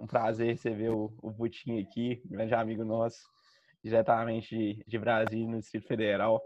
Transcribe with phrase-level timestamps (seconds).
[0.00, 3.18] um prazer receber o, o Butinho aqui, grande amigo nosso,
[3.82, 6.42] diretamente de, de Brasília, no Distrito Federal.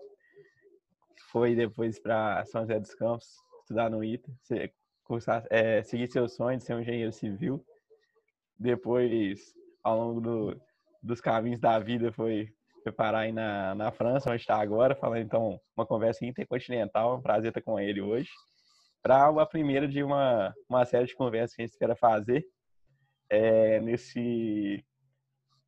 [1.30, 3.26] Foi depois para São José dos Campos,
[3.62, 4.30] estudar no ITA,
[5.04, 7.64] cursar, é, seguir seu sonho de ser um engenheiro civil.
[8.58, 10.60] Depois, ao longo do,
[11.02, 12.48] dos caminhos da vida, foi,
[12.82, 17.16] foi parar aí na, na França, onde está agora, falando então uma conversa intercontinental.
[17.16, 18.28] Um prazer estar com ele hoje.
[19.02, 22.44] Para a primeira de uma, uma série de conversas que a gente espera fazer
[23.32, 24.84] é, nesse,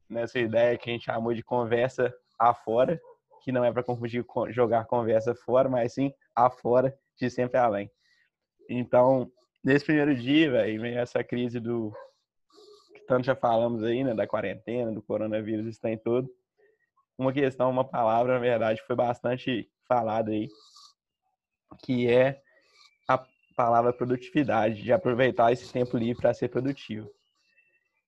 [0.06, 3.00] nessa ideia que a gente chamou de conversa afora,
[3.42, 7.91] que não é para confundir com jogar conversa fora, mas sim afora, de sempre além.
[8.69, 9.32] Então,
[9.64, 11.91] nesse primeiro dia, vem essa crise do
[12.95, 16.28] que tanto já falamos aí, né, da quarentena, do coronavírus, está em todo.
[17.16, 20.48] Uma questão, uma palavra, na verdade, foi bastante falada aí,
[21.83, 22.42] que é
[23.08, 23.24] a
[23.56, 27.10] palavra produtividade, de aproveitar esse tempo livre para ser produtivo.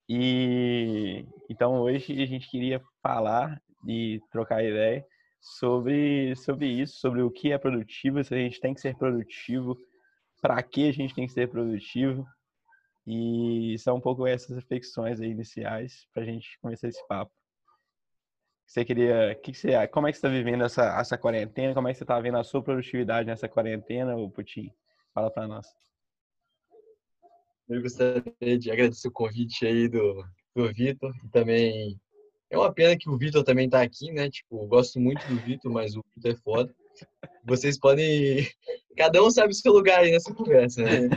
[0.08, 5.04] E então hoje a gente queria falar e trocar ideia
[5.40, 9.76] sobre sobre isso, sobre o que é produtivo, se a gente tem que ser produtivo,
[10.40, 12.26] para que a gente tem que ser produtivo.
[13.06, 17.32] E são um pouco essas reflexões iniciais para a gente começar esse papo.
[18.66, 21.72] Você queria, que, que você, como é que você está vivendo essa, essa quarentena?
[21.72, 24.72] Como é que você está vendo a sua produtividade nessa quarentena, Putin?
[25.14, 25.66] Fala para nós.
[27.68, 31.98] Eu gostaria de agradecer o convite aí do, do Vitor e também
[32.48, 34.30] é uma pena que o Vitor também tá aqui, né?
[34.30, 36.74] Tipo, eu gosto muito do Vitor, mas o Vitor é foda.
[37.44, 38.46] Vocês podem.
[38.96, 41.08] Cada um sabe o seu lugar aí nessa conversa, né?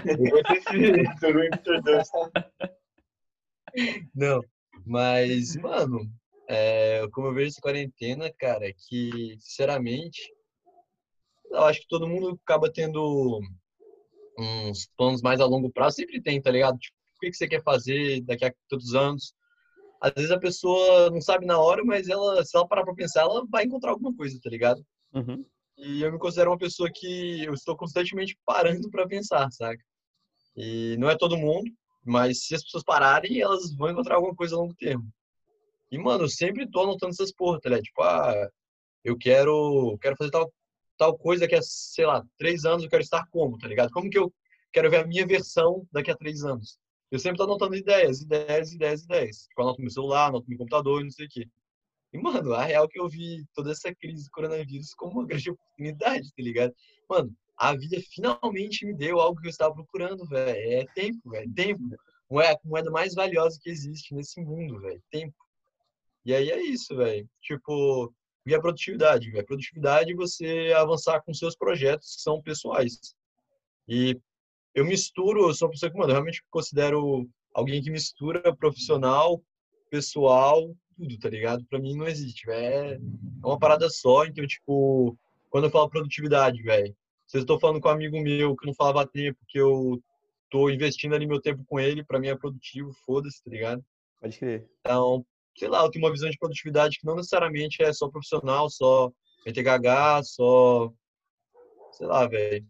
[4.13, 4.43] Não,
[4.85, 6.11] mas, mano,
[6.47, 10.33] é, como eu vejo essa quarentena, cara, é que, sinceramente,
[11.51, 13.39] eu acho que todo mundo acaba tendo
[14.39, 15.97] uns planos mais a longo prazo.
[15.97, 16.77] Sempre tem, tá ligado?
[16.77, 19.33] Tipo, o que você quer fazer daqui a tantos anos?
[20.01, 23.21] Às vezes a pessoa não sabe na hora, mas ela, se ela parar pra pensar,
[23.21, 24.81] ela vai encontrar alguma coisa, tá ligado?
[25.13, 25.45] Uhum.
[25.77, 29.83] E eu me considero uma pessoa que eu estou constantemente parando para pensar, saca?
[30.55, 31.69] E não é todo mundo,
[32.05, 35.05] mas se as pessoas pararem, elas vão encontrar alguma coisa a longo termo.
[35.91, 37.83] E, mano, eu sempre tô anotando essas porra, tá ligado?
[37.83, 38.49] Tipo, ah,
[39.03, 40.51] eu quero, quero fazer tal,
[40.99, 43.89] tal coisa daqui a, sei lá, três anos, eu quero estar como, tá ligado?
[43.91, 44.31] Como que eu
[44.71, 46.77] quero ver a minha versão daqui a três anos?
[47.09, 49.37] Eu sempre tô anotando ideias, ideias, ideias, ideias.
[49.47, 51.47] Tipo, anoto no meu celular, anoto no meu computador, não sei o quê.
[52.11, 55.49] E, mano, a real que eu vi toda essa crise do coronavírus como uma grande
[55.49, 56.75] oportunidade, tá ligado?
[57.09, 60.73] Mano, a vida finalmente me deu algo que eu estava procurando, velho.
[60.73, 61.53] É tempo, velho.
[61.53, 61.81] Tempo.
[62.41, 65.01] É a moeda mais valiosa que existe nesse mundo, velho.
[65.09, 65.35] Tempo.
[66.25, 67.27] E aí é isso, velho.
[67.41, 68.13] Tipo,
[68.51, 69.45] e a produtividade, velho.
[69.45, 73.15] Produtividade você avançar com seus projetos que são pessoais.
[73.87, 74.19] E
[74.73, 79.41] eu misturo, eu sou uma pessoa que, mano, eu realmente considero alguém que mistura profissional,
[79.89, 81.65] pessoal tudo, tá ligado?
[81.65, 82.99] Pra mim não existe, é, é
[83.45, 84.25] uma parada só.
[84.25, 85.17] Então, tipo,
[85.49, 86.93] quando eu falo produtividade, velho,
[87.25, 90.01] se eu estou falando com um amigo meu que não falava tempo, que eu
[90.49, 93.83] tô investindo ali meu tempo com ele, pra mim é produtivo, foda-se, tá ligado?
[94.19, 94.67] Pode crer.
[94.81, 95.25] Então,
[95.59, 99.11] sei lá, eu tenho uma visão de produtividade que não necessariamente é só profissional, só
[99.45, 100.89] GH, só.
[101.91, 102.65] Sei lá, velho.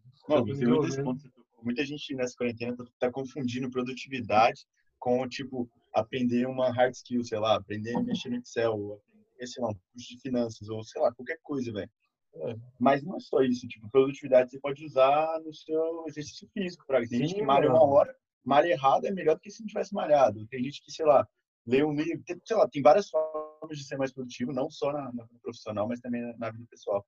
[1.62, 4.66] Muita gente nessa quarentena tá, tá confundindo produtividade
[4.98, 9.48] com, tipo, aprender uma hard skill, sei lá, aprender a mexer no Excel, ou aprender,
[9.48, 11.90] sei lá, um curso de finanças, ou sei lá, qualquer coisa, velho.
[12.34, 12.56] É.
[12.80, 17.00] Mas não é só isso, tipo, produtividade você pode usar no seu exercício físico, pra...
[17.00, 19.68] Tem Sim, gente que malha uma hora, malha errado é melhor do que se não
[19.68, 20.46] tivesse malhado.
[20.48, 21.28] Tem gente que, sei lá,
[21.70, 24.92] lê um livro, tem, sei lá, tem várias formas de ser mais produtivo, não só
[24.92, 27.06] na, na profissional, mas também na, na vida pessoal.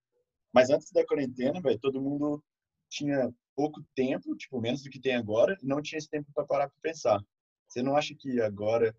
[0.54, 2.44] Mas antes da quarentena, velho, todo mundo
[2.90, 6.46] tinha pouco tempo, tipo, menos do que tem agora, e não tinha esse tempo para
[6.46, 7.22] parar para pensar.
[7.68, 8.96] Você não acha que agora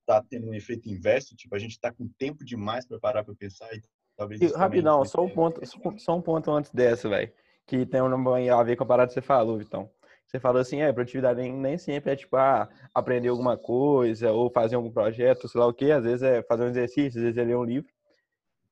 [0.00, 1.36] está tendo um efeito inverso?
[1.36, 3.82] Tipo, a gente está com tempo demais para parar para pensar e
[4.16, 4.40] talvez.
[4.40, 5.60] E, rapidão, só um ponto,
[5.98, 7.32] só um ponto antes dessa, velho,
[7.66, 9.90] que tem um a ver com a parada que você falou, então.
[10.28, 14.76] Você falou assim, é, produtividade nem sempre é tipo, ah, aprender alguma coisa ou fazer
[14.76, 15.90] algum projeto, sei lá o quê.
[15.90, 17.90] Às vezes é fazer um exercício, às vezes é ler um livro.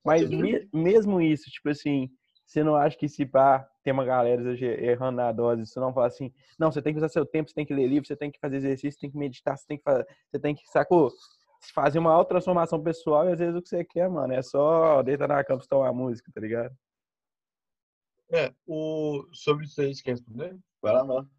[0.05, 2.11] Mas me, mesmo isso, tipo assim,
[2.47, 4.43] você não acha que se pá, tem uma galera
[4.83, 7.55] errando na dose, você não fala assim, não, você tem que usar seu tempo, você
[7.55, 9.79] tem que ler livro, você tem que fazer exercício, você tem que meditar, você tem
[9.79, 11.11] que fazer, você tem que, sacou?
[11.75, 15.03] Fazer uma auto transformação pessoal e às vezes o que você quer, mano, é só
[15.03, 16.77] deitar na cama e tomar música, tá ligado?
[18.31, 19.27] É, o...
[19.33, 20.57] sobre isso aí, você quer responder?
[20.83, 21.36] Vai lá, mano.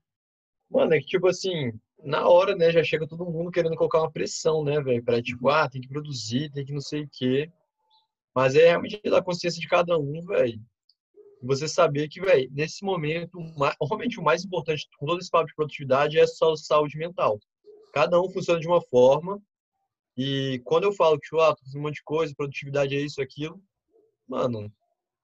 [0.69, 1.71] Mano, é que tipo assim,
[2.03, 5.49] na hora, né, já chega todo mundo querendo colocar uma pressão, né, velho, pra tipo,
[5.49, 7.51] ah, tem que produzir, tem que não sei o quê.
[8.35, 10.61] Mas é realmente da consciência de cada um, velho
[11.41, 13.39] você saber que, velho, nesse momento,
[13.81, 17.39] realmente o mais importante com todo esse papo de produtividade é só saúde mental.
[17.93, 19.41] cada um funciona de uma forma.
[20.15, 22.99] E quando eu falo que, tipo, ah, tô fazendo um monte de coisa, produtividade é
[22.99, 23.61] isso, aquilo,
[24.27, 24.71] mano,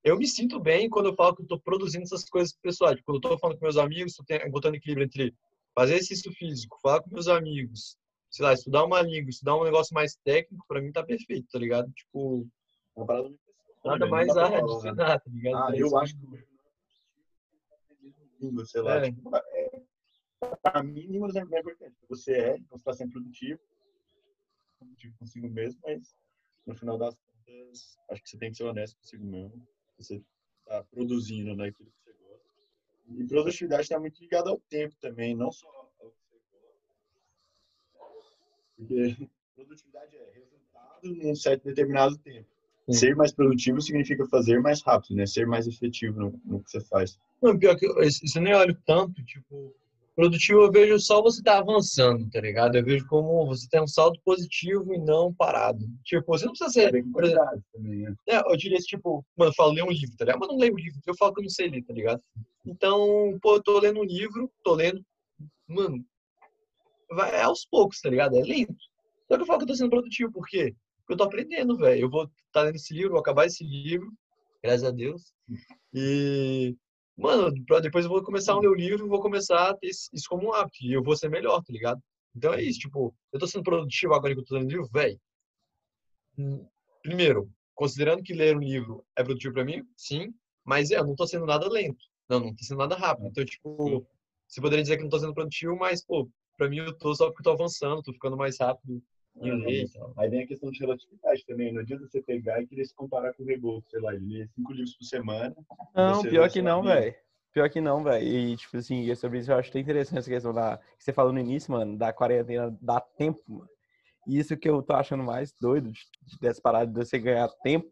[0.03, 2.99] eu me sinto bem quando eu falo que eu tô produzindo essas coisas pessoais.
[3.01, 5.33] Quando eu tô falando com meus amigos, tô botando equilíbrio entre
[5.73, 7.97] fazer exercício físico, falar com meus amigos,
[8.29, 11.57] sei lá, estudar uma língua, estudar um negócio mais técnico, pra mim tá perfeito, tá
[11.57, 11.91] ligado?
[11.93, 12.47] Tipo,
[12.95, 13.33] Uma parada
[13.85, 14.11] nada né?
[14.11, 15.55] mais dá a pra falar, adicionar, tá ligado?
[15.55, 15.97] Ah, Pra eu isso.
[15.97, 16.45] acho que
[18.39, 18.95] língua, sei lá.
[18.97, 19.11] É.
[19.11, 19.83] Tipo, é,
[20.61, 21.95] pra mim, línguas é importante.
[22.09, 23.59] Você é, então você tá sempre produtivo,
[24.77, 26.15] produtivo consigo mesmo, mas
[26.65, 29.65] no final das contas, acho que você tem que ser honesto consigo mesmo.
[29.97, 30.21] Você
[30.65, 32.49] tá produzindo naquilo que você gosta.
[33.09, 35.67] E produtividade está muito ligada ao tempo também, não só
[35.99, 36.57] ao que você
[37.97, 38.37] gosta.
[38.75, 42.49] Porque produtividade é resultado num certo determinado tempo.
[42.89, 42.93] Sim.
[42.93, 45.25] Ser mais produtivo significa fazer mais rápido, né?
[45.25, 47.17] Ser mais efetivo no, no que você faz.
[47.41, 49.73] Não, pior que eu, isso eu nem olho tanto, tipo,
[50.15, 52.75] produtivo eu vejo só você tá avançando, tá ligado?
[52.75, 55.85] Eu vejo como você tem um saldo positivo e não parado.
[56.03, 58.15] Tipo, você não precisa ser, por exemplo, também, né?
[58.27, 60.39] é, eu diria tipo, mano, eu falo ler um livro, tá ligado?
[60.39, 62.21] Mas não leio um livro, eu falo que eu não sei ler, tá ligado?
[62.65, 65.03] Então, pô, eu tô lendo um livro, tô lendo,
[65.67, 66.03] mano,
[67.09, 68.37] vai é aos poucos, tá ligado?
[68.37, 68.75] É lento.
[69.27, 70.75] Só que eu falo que eu tô sendo produtivo, por quê?
[70.99, 72.01] Porque eu tô aprendendo, velho.
[72.01, 74.11] Eu vou estar tá lendo esse livro, vou acabar esse livro,
[74.63, 75.33] graças a Deus.
[75.93, 76.75] E,
[77.17, 79.87] mano, pra- depois eu vou começar a ler o livro e vou começar a ter
[79.89, 80.77] isso como um hábito.
[80.81, 82.01] E eu vou ser melhor, tá ligado?
[82.35, 85.19] Então é isso, tipo, eu tô sendo produtivo agora que eu tô lendo livro, velho.
[86.37, 86.65] Hum,
[87.01, 90.33] Primeiro, considerando que ler um livro é produtivo pra mim, sim,
[90.63, 92.03] mas é, eu não tô sendo nada lento.
[92.29, 93.27] Não, não tô sendo nada rápido.
[93.27, 94.05] Então, tipo,
[94.47, 97.25] você poderia dizer que não tô sendo produtivo, mas, pô, pra mim eu tô só
[97.27, 99.01] porque eu tô avançando, tô ficando mais rápido
[99.93, 100.13] tal.
[100.17, 101.73] Aí vem a questão de relatividade também.
[101.73, 104.47] Não adianta você pegar e querer se comparar com o Rebolo, sei lá, ele lê
[104.47, 105.55] cinco livros por semana.
[105.95, 107.15] Não, pior que não, velho.
[107.51, 108.25] Pior que não, velho.
[108.27, 110.77] E, tipo assim, e sobre isso eu acho até interessante essa questão da.
[110.97, 113.69] Que você falou no início, mano, da quarentena, dá tempo, mano.
[114.27, 117.47] E isso que eu tô achando mais doido de- de- dessa parada de você ganhar
[117.61, 117.91] tempo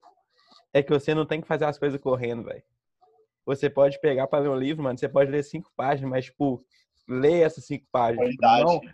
[0.74, 2.64] é que você não tem que fazer as coisas correndo, velho.
[3.46, 6.64] Você pode pegar pra ler um livro, mano, você pode ler cinco páginas, mas, tipo,
[7.08, 8.30] ler essas cinco páginas.
[8.32, 8.42] Tipo,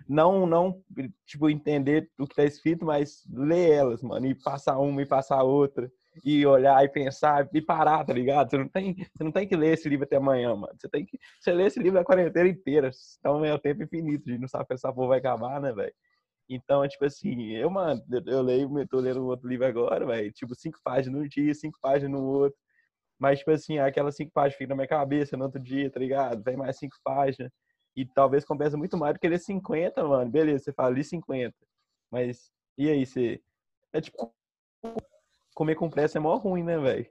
[0.08, 0.84] não, não, não,
[1.26, 5.44] tipo, entender o que tá escrito, mas ler elas, mano, e passar uma e passar
[5.44, 5.92] outra
[6.24, 8.50] e olhar e pensar e parar, tá ligado?
[8.50, 10.74] Você não tem, você não tem que ler esse livro até amanhã, mano.
[10.78, 12.90] Você tem que você lê esse livro a quarentena inteira.
[13.20, 15.72] Então é o tempo infinito, a gente não sabe que essa porra vai acabar, né,
[15.72, 15.94] velho?
[16.50, 20.06] Então, é tipo assim, eu, mano, eu- leio, eu tô lendo um outro livro agora,
[20.06, 22.58] velho, tipo, cinco páginas num dia, cinco páginas no outro.
[23.20, 26.42] Mas, tipo assim, aquelas cinco páginas ficam na minha cabeça no outro dia, tá ligado?
[26.44, 27.52] Vem mais cinco páginas.
[27.98, 30.30] E talvez compensa muito mais do que ler 50, mano.
[30.30, 31.56] Beleza, você fala ali 50.
[32.12, 33.42] Mas, e aí, você.
[33.92, 34.32] É tipo.
[35.56, 37.10] Comer com pressa é mó ruim, né, velho?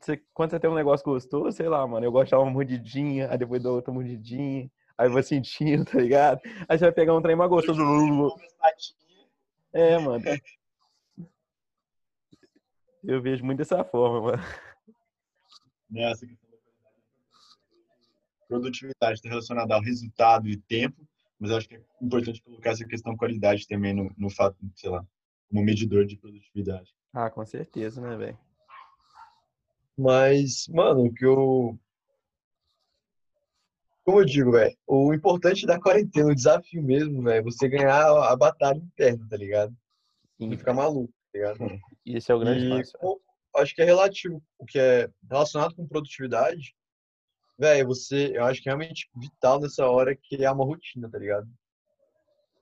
[0.00, 2.52] Você, quando você tem um negócio gostoso, sei lá, mano, eu gosto de dar uma
[2.52, 6.40] mordidinha, aí depois dou outra mordidinha, aí vou sentindo, tá ligado?
[6.68, 7.80] Aí você vai pegar um trem mais gostoso.
[9.72, 10.24] É, mano.
[13.02, 14.42] Eu vejo muito dessa forma, mano.
[15.90, 16.47] Nessa qualidade.
[18.48, 21.06] Produtividade está relacionada ao resultado e tempo,
[21.38, 25.04] mas acho que é importante colocar essa questão qualidade também no, no fato, sei lá,
[25.48, 26.94] como medidor de produtividade.
[27.12, 28.38] Ah, com certeza, né, velho?
[29.96, 31.78] Mas, mano, o que eu.
[34.04, 38.06] Como eu digo, velho, o importante da quarentena, o desafio mesmo, velho, é você ganhar
[38.06, 39.76] a batalha interna, tá ligado?
[40.38, 41.80] Sim, E ficar maluco, tá ligado?
[42.06, 42.96] Esse é o grande E passo.
[42.98, 43.20] como-
[43.56, 46.74] acho que é relativo, o que é relacionado com produtividade,
[47.58, 51.48] velho, você, eu acho que é realmente vital nessa hora criar uma rotina, tá ligado?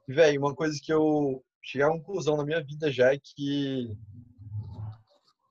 [0.09, 3.91] Velho, uma coisa que eu cheguei à conclusão na minha vida já é que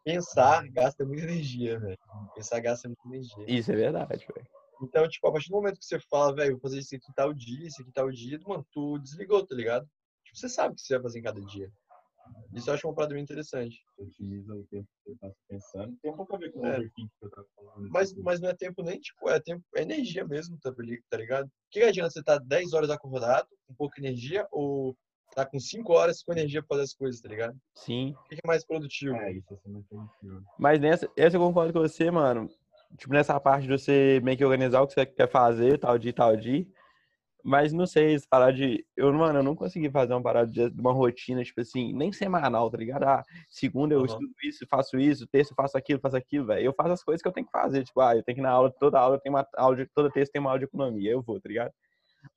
[0.03, 1.97] pensar gasta muita energia, velho.
[2.33, 3.45] Pensar gasta muita energia.
[3.47, 4.47] Isso é verdade, velho.
[4.81, 7.33] Então, tipo, a partir do momento que você fala, velho, vou fazer isso aqui tal
[7.33, 9.87] dia, isso aqui tal dia, mano, tu desligou, tá ligado?
[10.25, 11.71] Tipo, você sabe o que você vai fazer em cada dia.
[12.53, 13.83] Isso eu acho uma parada bem interessante.
[13.97, 15.97] Você utiliza o tempo que você está pensando.
[16.01, 16.77] Tem um pouco a ver com o É.
[16.77, 17.89] overthinking que eu estava falando.
[17.89, 20.73] Mas, mas não é tempo nem, tipo, é tempo, é energia mesmo, tá,
[21.09, 21.47] tá ligado?
[21.47, 24.95] O que, adianta você estar 10 horas acordado, com pouca energia, ou
[25.35, 27.57] tá com 5 horas com energia pra fazer as coisas, tá ligado?
[27.75, 28.15] Sim.
[28.25, 29.15] O que, é mais produtivo?
[29.15, 30.43] É, isso é muito produtivo.
[30.57, 32.49] Mas nessa, essa eu concordo com você, mano.
[32.97, 36.13] Tipo, nessa parte de você meio que organizar o que você quer fazer, tal dia,
[36.13, 36.65] tal dia.
[37.45, 38.85] Mas não sei, se falar de.
[38.97, 42.71] Eu, mano, eu não consegui fazer uma parada de uma rotina, tipo assim, nem semanal,
[42.71, 43.03] tá ligado?
[43.03, 44.05] Ah, segunda eu Aham.
[44.05, 46.65] estudo isso, faço isso, terça eu faço aquilo, faço aquilo, velho.
[46.65, 47.83] Eu faço as coisas que eu tenho que fazer.
[47.83, 50.11] Tipo, ah, eu tenho que ir na aula, toda aula tem uma aula, de, toda
[50.11, 51.71] terça tem uma aula de economia, eu vou, tá ligado?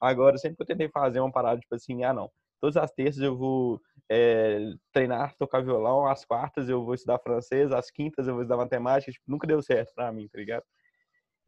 [0.01, 2.31] Agora, sempre que eu tentei fazer uma parada, tipo assim, ah, não.
[2.61, 4.61] Todas as terças eu vou é,
[4.93, 9.13] treinar, tocar violão, às quartas eu vou estudar francês, às quintas eu vou estudar matemática,
[9.13, 10.65] tipo, nunca deu certo pra mim, tá ligado?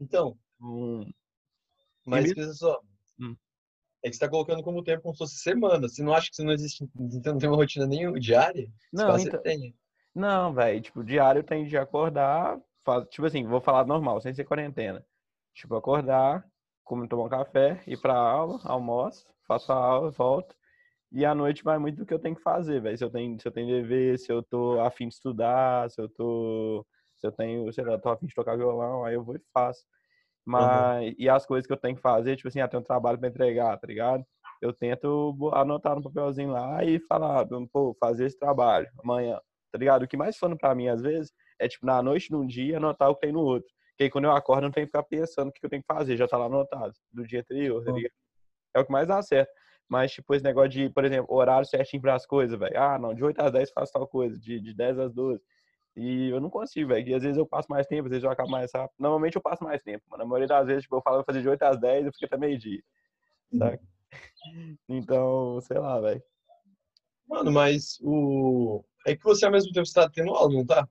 [0.00, 1.10] Então, Hum,
[2.06, 2.80] mas pensa só.
[3.18, 3.36] Hum.
[4.02, 5.88] É que você tá colocando como tempo como se fosse semana.
[5.88, 8.68] Você não acha que você não existe, você não tem uma rotina nem diária?
[8.92, 9.74] Não, então- tem.
[10.14, 14.34] Não, velho, tipo, diário eu tenho de acordar, faz, tipo assim, vou falar normal, sem
[14.34, 15.04] ser quarentena.
[15.54, 16.44] Tipo, acordar,
[16.82, 20.56] como tomar um café, ir pra aula, almoço, faço a aula, volto.
[21.12, 22.96] E à noite vai muito do que eu tenho que fazer, velho.
[22.98, 26.08] Se eu tenho, se eu tenho dever, se eu tô afim de estudar, se eu
[26.08, 26.84] tô,
[27.16, 29.84] se eu tenho, sei lá, tô afim de tocar violão, aí eu vou e faço.
[30.50, 33.18] Mas, e as coisas que eu tenho que fazer, tipo assim, ah, tem um trabalho
[33.18, 34.24] pra entregar, tá ligado?
[34.60, 39.38] Eu tento anotar no papelzinho lá e falar, pô, fazer esse trabalho amanhã
[39.70, 40.02] tá ligado?
[40.02, 43.08] O que mais fã pra mim, às vezes, é, tipo, na noite, num dia, anotar
[43.08, 43.68] o que tem no outro.
[43.90, 45.82] Porque aí, quando eu acordo, eu não tenho que ficar pensando o que eu tenho
[45.82, 48.12] que fazer, já tá lá anotado, do dia anterior, tá ligado?
[48.74, 49.50] É o que mais dá certo.
[49.88, 52.78] Mas, tipo, esse negócio de, por exemplo, horário certinho pras coisas, velho.
[52.80, 55.42] Ah, não, de 8 às 10 faço tal coisa, de, de 10 às 12.
[55.96, 57.08] E eu não consigo, velho.
[57.08, 58.94] E às vezes eu passo mais tempo, às vezes eu acabo mais rápido.
[58.98, 60.22] Normalmente eu passo mais tempo, mano.
[60.22, 62.26] Na maioria das vezes, tipo, eu falo vou fazer de 8 às 10, eu fico
[62.26, 62.82] até meio-dia.
[63.56, 63.80] Saca?
[64.88, 66.22] Então, sei lá, velho.
[67.28, 68.84] Mano, mas o.
[69.06, 70.88] É que você ao mesmo tempo está tendo aula, não tá?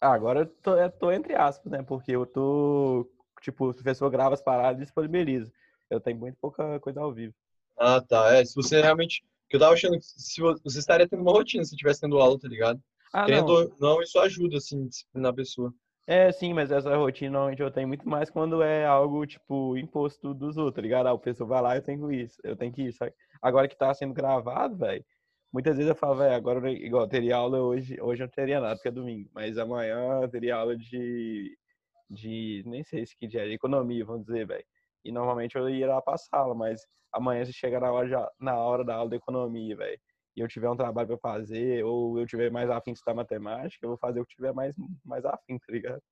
[0.00, 1.82] Ah, agora eu tô, eu tô entre aspas, né?
[1.82, 3.08] Porque eu tô,
[3.40, 5.50] tipo, o professor grava as paradas e disponibiliza.
[5.88, 7.34] Eu tenho muito pouca coisa ao vivo.
[7.78, 8.34] Ah, tá.
[8.34, 9.24] É, se você realmente.
[9.48, 12.18] Que eu tava achando que se vo- você estaria tendo uma rotina se estivesse tendo
[12.18, 12.82] aula, tá ligado?
[13.16, 13.94] Ah, Querendo não.
[13.94, 15.72] não, isso ajuda, assim, disciplinar a pessoa.
[16.06, 20.34] É, sim, mas essa rotina normalmente eu tenho muito mais quando é algo, tipo, imposto
[20.34, 21.06] dos outros, tá ligado?
[21.06, 23.14] Ah, o pessoal vai lá, eu tenho isso, eu tenho que ir, sabe?
[23.40, 25.02] Agora que tá sendo gravado, velho,
[25.50, 28.60] muitas vezes eu falo, velho, agora, igual, eu teria aula hoje, hoje eu não teria
[28.60, 31.56] nada, porque é domingo, mas amanhã eu teria aula de,
[32.10, 34.64] de, nem sei se que dia é, de economia, vamos dizer, velho.
[35.04, 36.82] E normalmente eu ia lá pra sala, mas
[37.12, 39.98] amanhã se chegar na hora, já, na hora da aula de economia, velho,
[40.36, 43.84] e eu tiver um trabalho pra fazer, ou eu tiver mais afim de estudar matemática,
[43.84, 44.74] eu vou fazer o que tiver mais,
[45.04, 46.02] mais afim, tá ligado?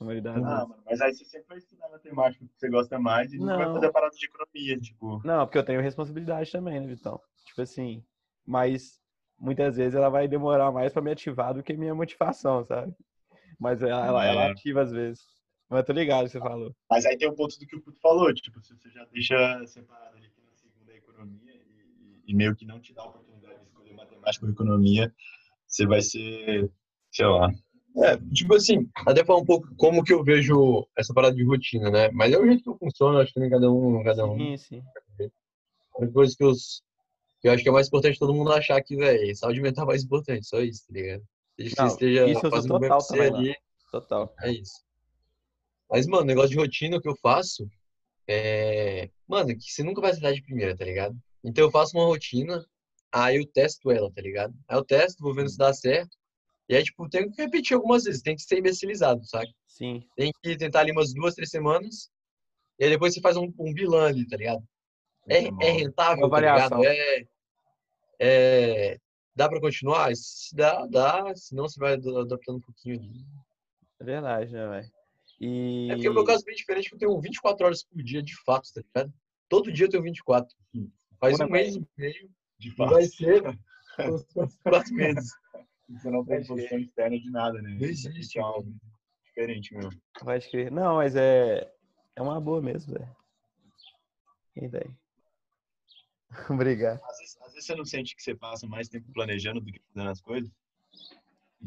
[0.00, 3.38] Na Ah, mano, mas aí você sempre vai estudar matemática que você gosta mais e
[3.38, 3.74] nunca vai Não.
[3.74, 5.20] fazer a parada de economia, tipo.
[5.22, 7.20] Não, porque eu tenho responsabilidade também, né, Vitão?
[7.44, 8.02] Tipo assim,
[8.46, 8.98] mas
[9.38, 12.94] muitas vezes ela vai demorar mais pra me ativar do que minha motivação, sabe?
[13.58, 14.50] Mas ela, ela, ela É.
[14.52, 15.22] ativa às vezes.
[15.68, 16.74] Mas tô ligado que você falou.
[16.90, 19.66] Mas aí tem o ponto do que o Puto falou, tipo, se você já deixa
[19.66, 23.29] separado ali que na segunda é economia e, e meio que não te dá oportunidade
[23.94, 25.12] matemática ou economia,
[25.66, 26.70] você vai ser,
[27.10, 27.50] sei lá.
[27.96, 31.90] É, tipo assim, até falar um pouco como que eu vejo essa parada de rotina,
[31.90, 32.10] né?
[32.12, 34.38] Mas é o jeito que eu funciono, acho que nem cada um, cada um.
[34.38, 34.82] Sim, sim.
[35.98, 36.52] Uma coisa que eu,
[37.40, 39.88] que eu acho que é mais importante todo mundo achar que, velho, saúde mental é
[39.88, 41.22] mais importante, só isso, tá ligado?
[41.58, 43.56] Desde que Não, esteja isso eu sou fazendo bem total também, ali,
[43.90, 44.34] Total.
[44.40, 44.84] é isso.
[45.90, 47.68] Mas, mano, negócio de rotina que eu faço
[48.28, 49.10] é.
[49.26, 51.16] Mano, que você nunca vai acertar de primeira, tá ligado?
[51.42, 52.64] Então eu faço uma rotina,
[53.12, 54.54] aí eu testo ela, tá ligado?
[54.68, 56.16] Aí eu testo, vou vendo se dá certo.
[56.68, 59.52] E aí, tipo, tenho que repetir algumas vezes, tem que ser imbecilizado, sabe?
[59.66, 60.06] Sim.
[60.16, 62.10] Tem que tentar ali umas duas, três semanas.
[62.78, 64.62] E aí depois você faz um, um vilã ali, tá ligado?
[65.28, 66.84] É, é rentável, Uma tá ligado?
[66.84, 67.24] É,
[68.20, 68.98] é,
[69.34, 70.14] dá pra continuar?
[70.14, 71.34] Se dá, dá.
[71.34, 73.24] Senão você vai adaptando um pouquinho ali.
[73.98, 74.90] É verdade, né, velho?
[75.40, 75.88] E.
[75.90, 78.22] É porque o meu caso é bem diferente, que eu tenho 24 horas por dia,
[78.22, 79.14] de fato, tá ligado?
[79.48, 80.56] Todo dia eu tenho 24.
[81.18, 82.30] Faz Ué, um mês e meio.
[82.60, 83.42] De fato, vai ser
[84.36, 85.32] os próximos meses.
[85.88, 87.70] você não tem posição externa de nada, né?
[87.70, 88.70] Não existe, é algo
[89.24, 89.98] diferente mesmo.
[90.20, 90.70] Pode crer.
[90.70, 91.72] Não, mas é.
[92.14, 93.16] É uma boa mesmo, velho.
[94.56, 94.90] E daí?
[96.50, 97.00] Obrigado.
[97.02, 99.80] Às vezes, às vezes você não sente que você passa mais tempo planejando do que
[99.94, 100.50] fazendo as coisas.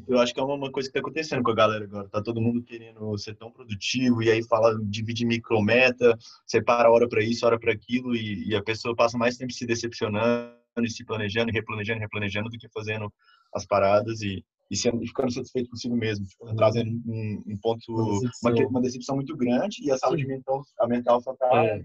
[0.08, 2.08] Eu acho que é uma, uma coisa que tá acontecendo com a galera agora.
[2.08, 7.24] Tá todo mundo querendo ser tão produtivo e aí fala, divide micrometa, separa hora para
[7.24, 11.06] isso, hora para aquilo e, e a pessoa passa mais tempo se decepcionando e se
[11.06, 13.12] planejando, e replanejando, replanejando do que fazendo
[13.54, 17.84] as paradas e, e, sendo, e ficando satisfeito consigo mesmo, tipo, trazendo um, um ponto,
[17.92, 18.54] Uma uma, decepção.
[18.56, 21.84] que- uma decepção muito grande e a saúde mental, a mental só tá É.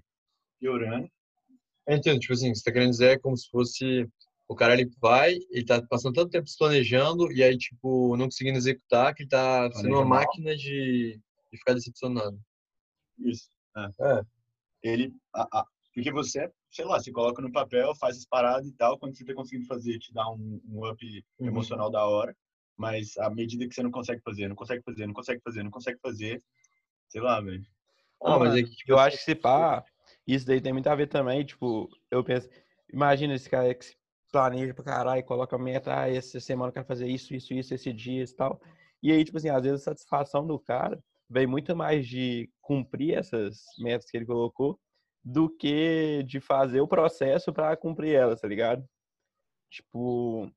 [0.58, 1.08] piorando.
[1.86, 4.08] Eu entendo, tipo assim, você tá querendo dizer é como se fosse
[4.50, 8.24] o cara ele vai, ele tá passando tanto tempo se planejando e aí, tipo, não
[8.26, 11.20] conseguindo executar, que ele tá sendo uma máquina de,
[11.52, 12.38] de ficar decepcionado.
[13.18, 13.50] Isso.
[13.76, 14.18] É.
[14.18, 14.22] É.
[14.82, 18.72] Ele, a- a- porque você, sei lá, se coloca no papel, faz as paradas e
[18.76, 21.48] tal, quando você tá conseguindo fazer, te dá um, um up Uhum.
[21.48, 22.36] emocional da hora,
[22.76, 25.70] mas à medida que você não consegue fazer, não consegue fazer, não consegue fazer, não
[25.70, 26.42] consegue fazer,
[27.08, 27.64] sei lá, velho.
[28.22, 29.84] Ah, mas é que, tipo, Eu assim, acho que se pá,
[30.26, 32.48] isso daí tem muito a ver também, tipo, eu penso,
[32.92, 33.96] imagina esse cara que se
[34.30, 37.74] planeja pra caralho, coloca a meta, ah, essa semana eu quero fazer isso, isso, isso,
[37.74, 38.60] esse dia e tal.
[39.02, 43.14] E aí, tipo assim, às vezes a satisfação do cara vem muito mais de cumprir
[43.16, 44.78] essas metas que ele colocou
[45.30, 48.82] do que de fazer o processo pra cumprir elas, tá ligado?
[49.70, 50.50] Tipo,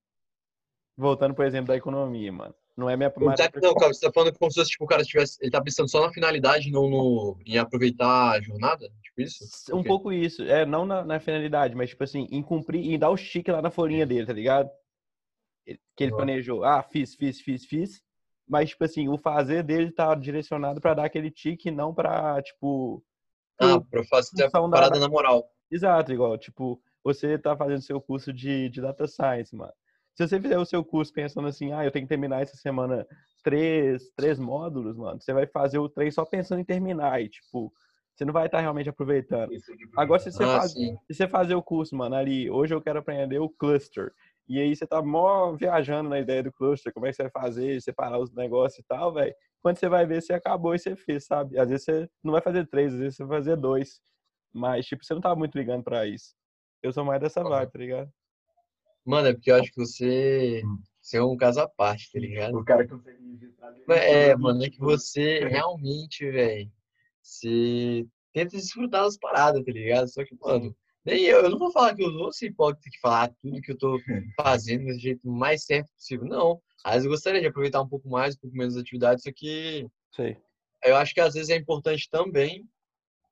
[0.97, 2.55] voltando pro exemplo da economia, mano.
[2.77, 3.51] não é minha Tá- primeira.
[3.61, 5.37] Não, cara, você tá falando como se fosse, tipo, o cara tivesse.
[5.41, 8.89] Ele tá pensando só na finalidade, não no, em aproveitar a jornada?
[9.03, 9.75] Tipo isso?
[9.75, 10.41] Um pouco isso.
[10.43, 13.61] É, não na, na finalidade, mas tipo assim, em cumprir, em dar o chique lá
[13.61, 14.69] na folhinha dele, tá ligado?
[15.95, 16.63] Que ele planejou.
[16.63, 18.01] Ah, fiz, fiz, fiz, fiz.
[18.47, 23.03] Mas, tipo assim, o fazer dele tá direcionado pra dar aquele tique, não pra, tipo.
[23.61, 25.49] Ah, pra fazer a função da- parada na moral.
[25.71, 29.71] Exato, igual, tipo, você tá fazendo seu curso de, de data science, mano.
[30.15, 33.07] Se você fizer o seu curso pensando assim, ah, eu tenho que terminar essa semana
[33.43, 37.71] três, três módulos, mano, você vai fazer o trem só pensando em terminar e, tipo,
[38.13, 39.51] você não vai estar realmente aproveitando.
[39.97, 42.99] Agora, se você, Ah, faz, se você fazer o curso, mano, ali, hoje eu quero
[42.99, 44.11] aprender o cluster,
[44.47, 47.31] e aí você tá mó viajando na ideia do cluster, como é que você vai
[47.31, 49.33] fazer, separar os negócios e tal, velho.
[49.61, 51.59] Quando você vai ver, você acabou e você fez, sabe?
[51.59, 54.01] Às vezes você não vai fazer três, às vezes você vai fazer dois.
[54.51, 56.35] Mas, tipo, você não tá muito ligando pra isso.
[56.81, 58.11] Eu sou mais dessa vibe, tá ligado?
[59.05, 60.61] Mano, é porque eu acho que você,
[61.01, 62.55] você é um caso à parte, tá ligado?
[62.57, 66.71] O cara consegue registrar É, mano, é que você realmente, velho,
[67.21, 70.07] você tenta desfrutar das paradas, tá ligado?
[70.07, 70.75] Só que, mano,
[71.05, 73.71] nem eu, eu não vou falar que eu não pode ter que falar tudo que
[73.71, 73.97] eu tô
[74.39, 76.61] fazendo do jeito mais certo possível, não.
[76.83, 79.87] Às vezes eu gostaria de aproveitar um pouco mais, um pouco menos atividades, só que
[80.15, 80.37] Sei.
[80.83, 82.67] eu acho que às vezes é importante também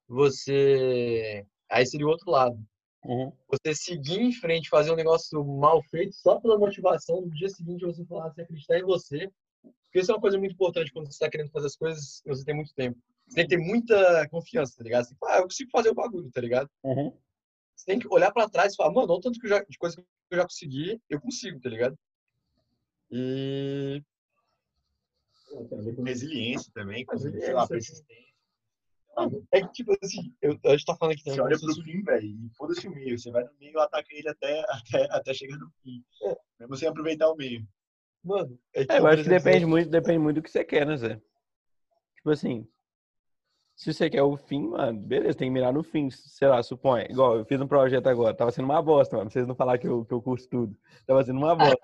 [0.08, 1.46] você.
[1.70, 2.60] Aí seria o outro lado.
[3.04, 3.32] Uhum.
[3.48, 7.86] Você seguir em frente, fazer um negócio mal feito só pela motivação do dia seguinte
[7.86, 9.32] você falar, você acreditar em você.
[9.62, 12.30] Porque isso é uma coisa muito importante quando você está querendo fazer as coisas e
[12.30, 13.00] você tem muito tempo.
[13.28, 15.04] Você tem que ter muita confiança, tá ligado?
[15.04, 16.70] Você tem que falar, ah, eu consigo fazer o bagulho, tá ligado?
[16.84, 17.14] Uhum.
[17.76, 19.64] Você tem que olhar pra trás e falar, mano, olha o tanto que eu já,
[19.64, 21.98] de coisa que eu já consegui, eu consigo, tá ligado?
[23.12, 24.04] E.
[25.82, 28.30] Ver com resiliência também, com, sei Resiliência, lá, persistência.
[29.18, 31.46] Mano, é que, tipo assim, eu, a gente tá falando aqui Você também.
[31.46, 33.18] olha como se pro fosse- fim, velho, e foda-se o meio.
[33.20, 36.04] Você vai no meio e ataca ele até, até, até chegar no fim.
[36.24, 36.38] É.
[36.60, 37.68] Mesmo sem aproveitar o meio.
[38.24, 40.86] Mano, é que, É, eu acho que depende muito, depende muito do que você quer,
[40.86, 41.16] né, Zé?
[42.16, 42.68] Tipo assim,
[43.76, 47.06] se você quer o fim, mano, beleza, tem que mirar no fim, sei lá, supõe.
[47.10, 49.78] Igual, eu fiz um projeto agora, tava sendo uma bosta, mano, pra vocês não falar
[49.80, 50.78] que eu, que eu curso tudo.
[51.08, 51.78] Tava sendo uma bosta.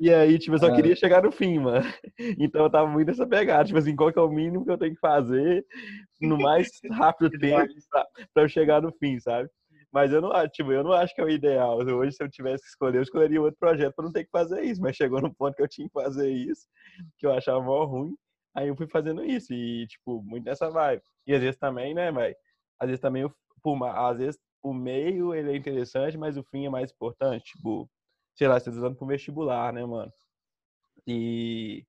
[0.00, 0.74] E aí, tipo, eu só Ah.
[0.74, 1.84] queria chegar no fim, mano.
[2.40, 4.78] Então eu tava muito nessa pegada, tipo assim, qual que é o mínimo que eu
[4.78, 5.64] tenho que fazer
[6.20, 7.30] no mais rápido
[7.68, 9.48] tempo pra, pra eu chegar no fim, sabe?
[9.92, 11.78] Mas eu não acho, tipo, eu não acho que é o ideal.
[11.78, 14.62] Hoje, se eu tivesse que escolher, eu escolheria outro projeto pra não ter que fazer
[14.64, 14.80] isso.
[14.80, 16.66] Mas chegou no ponto que eu tinha que fazer isso,
[17.18, 18.14] que eu achava mó ruim.
[18.56, 21.02] Aí eu fui fazendo isso e, tipo, muito nessa vibe.
[21.26, 22.34] E às vezes também, né, velho?
[22.80, 26.66] Às vezes também, o- por às vezes o meio ele é interessante, mas o fim
[26.66, 27.44] é mais importante.
[27.56, 27.88] Tipo,
[28.34, 30.12] sei lá, você tá usando pro vestibular, né, mano?
[31.06, 31.84] E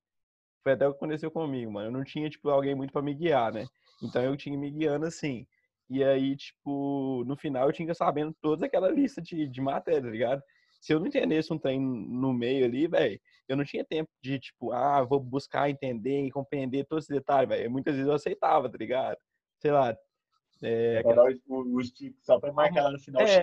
[0.62, 1.88] foi até o que aconteceu comigo, mano.
[1.88, 3.66] Eu não tinha, tipo, alguém muito pra me guiar, né?
[4.02, 5.46] Então eu tinha me guiando assim.
[5.90, 10.08] E aí, tipo, no final eu tinha sabendo toda aquela lista de, de matéria, tá
[10.10, 10.42] ligado?
[10.80, 14.38] Se eu não entendesse um trem no meio ali, velho, eu não tinha tempo de,
[14.38, 17.70] tipo, ah, vou buscar entender e compreender todos esses detalhes, velho.
[17.70, 19.18] Muitas vezes eu aceitava, tá ligado?
[19.60, 19.96] Sei lá,
[20.62, 21.80] é, Pra dar o, o,
[22.22, 23.42] só pra marcar lá no final É.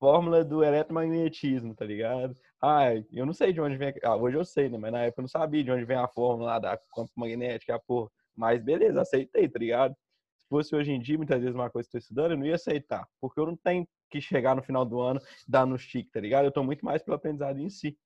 [0.00, 2.34] fórmula do eletromagnetismo, tá ligado?
[2.60, 3.92] Ah, eu não sei de onde vem.
[4.02, 4.78] Ah, hoje eu sei, né?
[4.78, 7.78] Mas na época eu não sabia de onde vem a fórmula da campo magnética, a
[7.78, 8.10] porra.
[8.34, 9.94] Mas beleza, aceitei, tá ligado?
[10.38, 12.46] Se fosse hoje em dia, muitas vezes uma coisa que eu tô estudando, eu não
[12.46, 13.06] ia aceitar.
[13.20, 16.46] Porque eu não tenho que chegar no final do ano dar no stick, tá ligado?
[16.46, 17.96] Eu tô muito mais pelo aprendizado em si.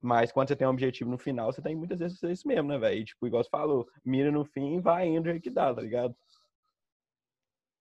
[0.00, 2.46] Mas quando você tem um objetivo no final, você tem que muitas vezes fazer isso
[2.46, 3.00] mesmo, né, velho?
[3.00, 5.80] E, Tipo, igual você falou, mira no fim e vai indo aí que dá, tá
[5.80, 6.14] ligado?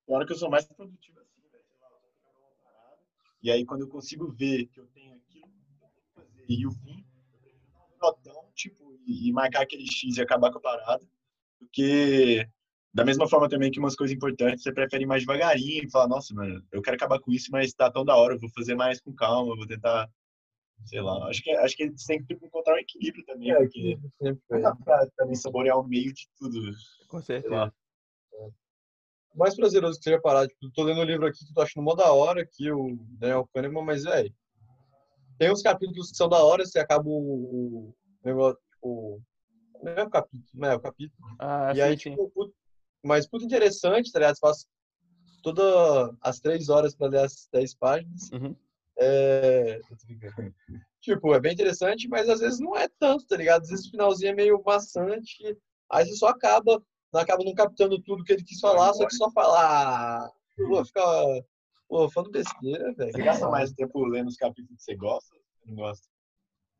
[0.08, 2.98] Hora que eu sou mais produtivo assim, velho, sei lá, eu tô fazendo uma parada.
[3.46, 6.46] E aí, quando eu consigo ver que eu tenho aquilo que eu tenho que fazer
[6.50, 10.52] e o fim, eu prefiro dar um notão, tipo, e, marcar aquele X e acabar
[10.52, 11.08] com a parada.
[11.60, 12.50] Porque,
[12.92, 16.08] da mesma forma também que umas coisas importantes, você prefere ir mais devagarinho e falar,
[16.08, 18.74] nossa, mano, eu quero acabar com isso, mas tá tão da hora, eu vou fazer
[18.74, 20.10] mais com calma, eu vou tentar,
[20.86, 21.30] sei lá.
[21.30, 24.42] Acho que, acho que você tem que encontrar um equilíbrio também, É, porque que sempre
[24.50, 26.60] não dá pra também saborear o meio de tudo.
[27.08, 27.72] Com certeza.
[29.36, 31.84] Mais prazeroso que seja parar, tipo, tô lendo um livro aqui que eu tô achando
[31.84, 34.34] mó da hora, aqui, o Daniel Kahneman, mas, velho,
[35.38, 37.94] tem uns capítulos que são da hora, você acaba o,
[38.24, 39.22] negócio, tipo,
[39.84, 41.28] não é o capítulo, não é o capítulo.
[41.40, 42.10] Ah, e aí, sim, sim.
[42.12, 42.56] tipo, puto-
[43.04, 44.36] mas puto interessante, tá ligado?
[44.36, 44.66] Você faz
[45.44, 48.32] todas as três horas pra ler as dez páginas.
[48.32, 48.56] Uhum.
[48.98, 49.80] É...
[51.02, 53.62] Tipo, é bem interessante, mas às vezes não é tanto, tá ligado?
[53.62, 55.56] Às vezes o finalzinho é meio maçante,
[55.88, 56.82] aí você só acaba,
[57.14, 61.02] acaba não captando tudo que ele quis falar, só que só falar, pô, fica,
[61.88, 63.12] pô, falando besteira, velho.
[63.12, 65.36] Você gasta mais tempo lendo os capítulos que você gosta?
[65.36, 66.08] ou você Não gosta?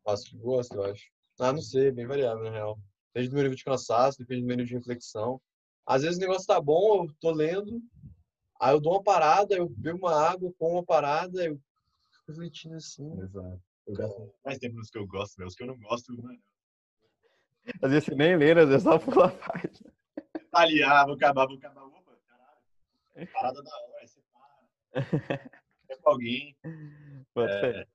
[0.06, 1.04] Nossa, que gosto, eu acho.
[1.38, 2.78] Ah, não sei, bem variável, na real.
[3.12, 5.40] Depende do meu nível de cansaço, depende do meu nível de reflexão.
[5.86, 7.80] Às vezes o negócio tá bom, eu tô lendo,
[8.60, 11.56] aí eu dou uma parada, eu bebo uma água, como uma parada, eu
[12.12, 13.10] fico refletindo assim.
[13.20, 13.60] Exato.
[13.86, 15.46] Eu gasto mais tempo nos que eu gosto, né?
[15.46, 16.38] Os que eu não gosto, mano.
[17.82, 19.92] Às vezes você nem lê, às vezes só pula a página.
[20.56, 21.82] Ali, ah, vou acabar, vou acabar.
[21.84, 23.28] Opa, caralho.
[23.32, 25.50] Parada da hora, você para.
[25.90, 26.56] É com alguém.
[27.38, 27.86] É.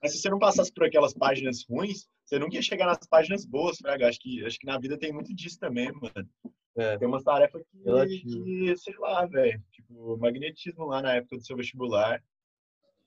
[0.00, 3.44] Mas se você não passasse por aquelas páginas ruins, você nunca ia chegar nas páginas
[3.44, 4.08] boas, Fraga.
[4.08, 6.30] Acho que, acho que na vida tem muito disso também, mano.
[6.76, 6.96] É.
[6.98, 9.60] Tem umas tarefas que, que sei lá, velho.
[9.72, 12.22] Tipo, magnetismo lá na época do seu vestibular.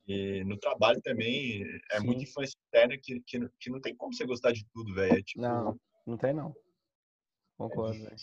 [0.08, 2.06] E no trabalho também é Sim.
[2.06, 5.18] muita influência externa que, que, não- que não tem como você gostar de tudo, velho.
[5.18, 6.54] É, tipo, Não, não tem não.
[7.58, 8.16] Concordo, velho.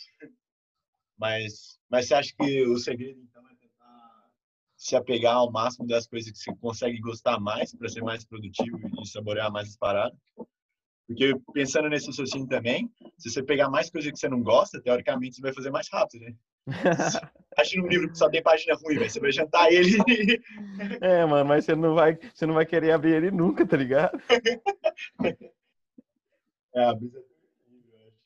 [1.19, 4.31] Mas, mas você acha que o segredo, então, é tentar
[4.77, 8.79] se apegar ao máximo das coisas que você consegue gostar mais para ser mais produtivo
[9.03, 10.19] e saborear mais as paradas?
[11.07, 15.37] Porque pensando nesse raciocínio também, se você pegar mais coisa que você não gosta, teoricamente
[15.37, 16.35] você vai fazer mais rápido, né?
[17.59, 19.11] Acha um livro que só tem página ruim, velho.
[19.11, 19.99] Você vai jantar ele.
[21.01, 24.19] É, mano, mas você não vai, você não vai querer abrir ele nunca, tá ligado?
[26.75, 28.17] é, a brisa é terrível, eu acho.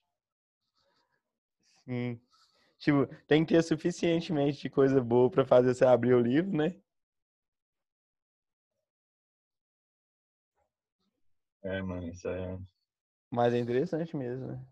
[1.89, 2.21] Sim.
[2.79, 6.77] Tipo, tem que ter suficientemente de coisa boa pra fazer você abrir o livro, né?
[11.63, 12.59] É, mano, isso é.
[13.31, 14.63] Mas é interessante mesmo, né?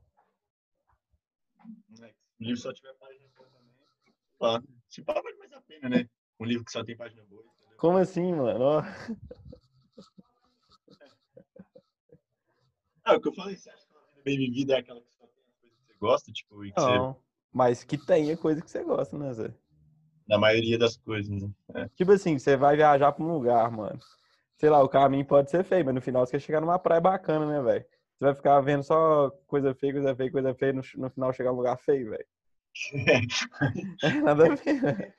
[2.38, 4.62] O livro só tiver página boa também.
[4.90, 6.06] Se pá, vale mais a pena, né?
[6.38, 7.42] Um livro que só tem página boa.
[7.42, 7.78] entendeu?
[7.78, 8.62] Como assim, mano?
[8.62, 8.82] Ó,
[13.02, 15.15] Ah, o que eu falei, você acha que uma vida bem vivida é aquela que
[15.98, 17.16] gosta, tipo, e que você, não.
[17.52, 19.52] Mas que tenha coisa que você gosta, né, Zé?
[20.28, 21.48] na maioria das coisas, né?
[21.74, 21.88] É.
[21.94, 23.98] Tipo assim, você vai viajar pra um lugar, mano.
[24.58, 27.00] Sei lá, o caminho pode ser feio, mas no final você quer chegar numa praia
[27.00, 27.84] bacana, né, velho?
[28.18, 31.50] Você vai ficar vendo só coisa feia, coisa feia, coisa feia, no, no final chegar
[31.50, 32.26] num lugar feio, velho.
[34.24, 35.12] Nada a ver, né?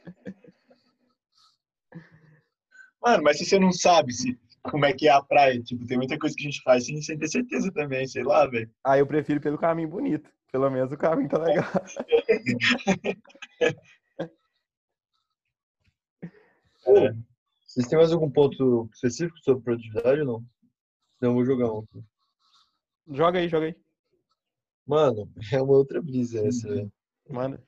[3.01, 5.97] Mano, mas se você não sabe se, como é que é a praia, tipo, tem
[5.97, 8.69] muita coisa que a gente faz sem, sem ter certeza também, sei lá, velho.
[8.83, 10.29] Aí eu prefiro pelo caminho bonito.
[10.51, 11.65] Pelo menos o caminho tá legal.
[16.87, 17.13] É.
[17.65, 20.45] Vocês têm mais algum ponto específico sobre produtividade ou não?
[21.21, 21.85] Não, eu vou jogar um.
[23.09, 23.75] Joga aí, joga aí.
[24.85, 26.91] Mano, é uma outra brisa essa, velho.
[27.29, 27.61] Manda.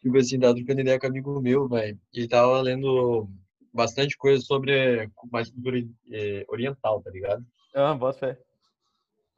[0.00, 2.00] Tipo assim, tava trocando ideia com um amigo meu, velho.
[2.12, 3.28] Ele tava lendo
[3.72, 5.78] bastante coisa sobre mais cultura
[6.10, 7.44] eh, oriental, tá ligado?
[7.74, 8.38] Ah, bota fé.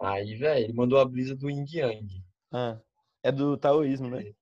[0.00, 2.25] Aí, velho, ele mandou a brisa do Yin Yang.
[2.52, 2.80] Ah,
[3.22, 4.32] é do taoísmo, né?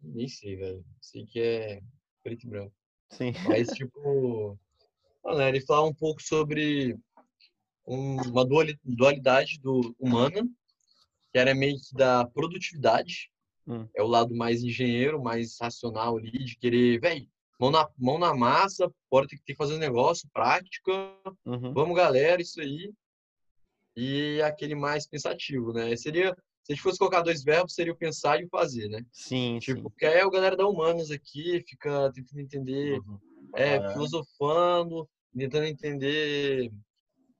[0.00, 0.84] Nem sei, velho.
[1.00, 1.82] Sei que é
[2.22, 2.74] preto e branco.
[3.10, 3.32] Sim.
[3.46, 4.58] Mas, tipo,
[5.22, 6.96] mano, ele fala um pouco sobre
[7.86, 10.42] um- uma duali- dualidade do humana,
[11.32, 13.30] que era meio que da produtividade.
[13.66, 13.88] Hum.
[13.94, 17.28] É o lado mais engenheiro, mais racional ali, de querer, velho,
[17.60, 20.90] mão na, mão na massa, bora ter que ter que fazer um negócio, prática,
[21.46, 21.72] Uhum.
[21.72, 22.92] vamos galera, isso aí.
[23.96, 25.94] E aquele mais pensativo, né?
[25.96, 29.04] Seria, se a gente fosse colocar dois verbos, seria o pensar e o fazer, né?
[29.12, 29.82] Sim, Tipo, sim.
[29.82, 33.00] porque aí a galera da humanas aqui fica tentando entender
[33.56, 33.90] é, Ah.
[33.92, 36.70] filosofando, tentando entender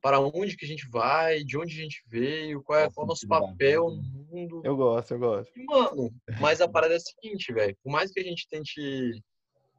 [0.01, 3.07] para onde que a gente vai, de onde a gente veio, qual é, Qual é
[3.07, 4.61] o nosso papel no mundo.
[4.65, 5.53] Eu gosto, eu gosto.
[5.57, 9.23] E, mano, mas a parada é a seguinte, velho, por mais que a gente tente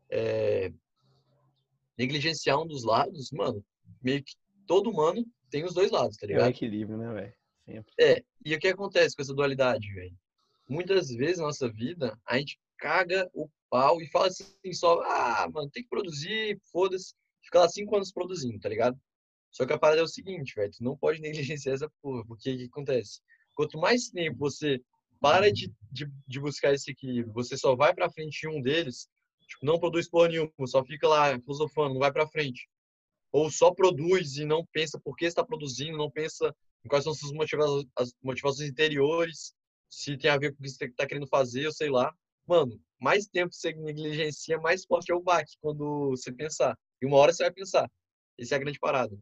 [0.09, 0.71] é,
[1.97, 3.63] negligenciar um dos lados, mano,
[4.01, 4.33] meio que
[4.65, 6.49] todo humano tem os dois lados, tá É o ligado?
[6.49, 7.33] equilíbrio, né, velho?
[7.65, 7.93] Sempre.
[7.99, 10.17] É, e o que acontece com essa dualidade, velho?
[10.67, 15.49] Muitas vezes na nossa vida, a gente caga o pau e fala assim só, ah,
[15.51, 17.13] mano, tem que produzir, foda-se.
[17.41, 18.99] Fica lá cinco anos produzindo, tá ligado?
[19.51, 22.53] Só que a parada é o seguinte, velho, tu não pode negligenciar essa porra, porque
[22.53, 23.21] o que acontece?
[23.53, 24.81] Quanto mais tempo você
[25.21, 29.07] para de, de, de buscar esse equilíbrio, você só vai pra frente em um deles,
[29.47, 32.67] tipo, não produz porra nenhuma, só fica lá filosofando, não vai pra frente.
[33.31, 36.53] Ou só produz e não pensa por que está produzindo, não pensa
[36.89, 39.53] quais são suas motivações, as motivações interiores,
[39.89, 42.13] se tem a ver com o que você está querendo fazer, ou sei lá.
[42.47, 46.77] Mano, mais tempo você negligencia, mais forte é o baque quando você pensar.
[47.01, 47.89] E uma hora você vai pensar.
[48.37, 49.17] Essa é a grande parada.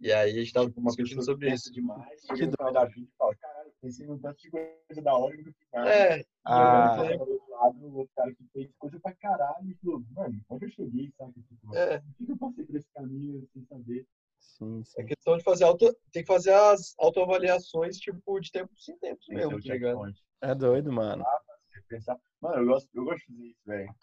[0.00, 1.72] E aí a gente tava Tipo, uma discutindo pessoa sobre isso.
[1.72, 5.12] demais, Que no final da vida e fala, caralho, pensei num tanto de coisa da
[5.14, 5.90] hora e nunca fiz nada.
[5.90, 6.96] É, Ah.
[7.12, 10.66] E do outro lado, o cara que fez coisa pra caralho e falou, mano, onde
[10.66, 11.32] eu cheguei, sabe?
[11.42, 14.06] Tipo, é, por que eu passei por esse caminho sem saber?
[14.40, 15.06] Sim, é sim.
[15.06, 19.36] questão de fazer auto, tem que fazer as autoavaliações, tipo, de tempo sem tempo Tem
[19.36, 20.12] mesmo, tá ligado?
[20.40, 21.24] É doido, mano.
[21.88, 22.18] Pensar.
[22.40, 23.94] Mano, eu gosto, eu gosto de fazer isso, velho.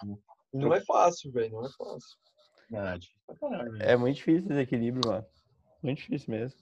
[0.54, 2.17] Não é fácil, velho, não é fácil.
[2.69, 3.82] Não, é difícil caralho.
[3.82, 5.26] É muito difícil esse equilíbrio, mano.
[5.84, 6.60] Muito difícil mesmo.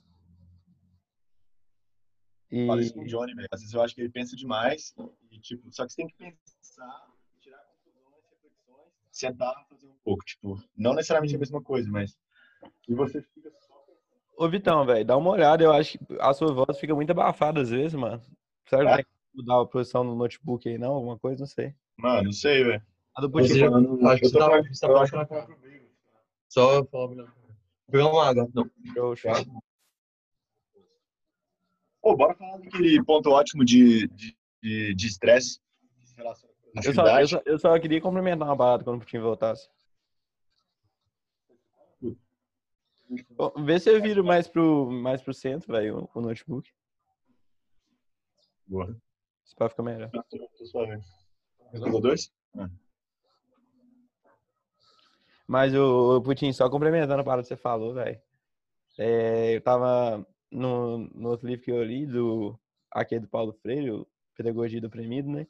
[2.51, 3.47] E Fala isso com o Johnny, velho.
[3.51, 4.93] Às vezes eu acho que ele pensa demais
[5.31, 7.07] e, tipo, só que você tem que pensar,
[7.39, 12.17] tirar conclusões, reflexões, sentar e fazer um pouco, tipo, não necessariamente a mesma coisa, mas
[12.87, 13.49] e você fica
[14.37, 15.63] Ô, Vitão, velho, dá uma olhada.
[15.63, 18.21] Eu acho que a sua voz fica muito abafada às vezes, mano.
[18.67, 18.95] Será que É?
[18.97, 20.93] tem que mudar a posição no notebook aí, não?
[20.93, 21.41] Alguma coisa?
[21.41, 21.73] Não sei.
[21.97, 22.81] Mano, não sei, velho.
[23.15, 25.27] A do falando- acho que eu você tô tá, falando- você tá eu acho falando
[26.49, 27.33] Só falar melhor.
[27.91, 28.69] Pegar uma água, não.
[28.93, 29.31] Show, show.
[32.01, 35.59] Pô, bora falar daquele ponto ótimo de de- de de estresse.
[36.75, 39.69] a Eu só, eu, só, eu só queria complementar uma parada quando o Putin voltasse.
[43.31, 46.69] Bom, Vê se eu viro mais pro, mais pro centro, velho, o, notebook.
[48.65, 48.95] Boa.
[49.43, 50.09] Se pá ficar melhor.
[50.09, 51.01] Tô- tô suave.
[51.71, 52.31] Pegou dois?
[55.47, 58.19] Mas o, Putin, só complementando a parada que você falou, velho.
[58.97, 62.57] É, eu tava no, no outro livro que eu li, do,
[62.91, 65.47] aquele do Paulo Freire, o Pedagogia do Oprimido, né?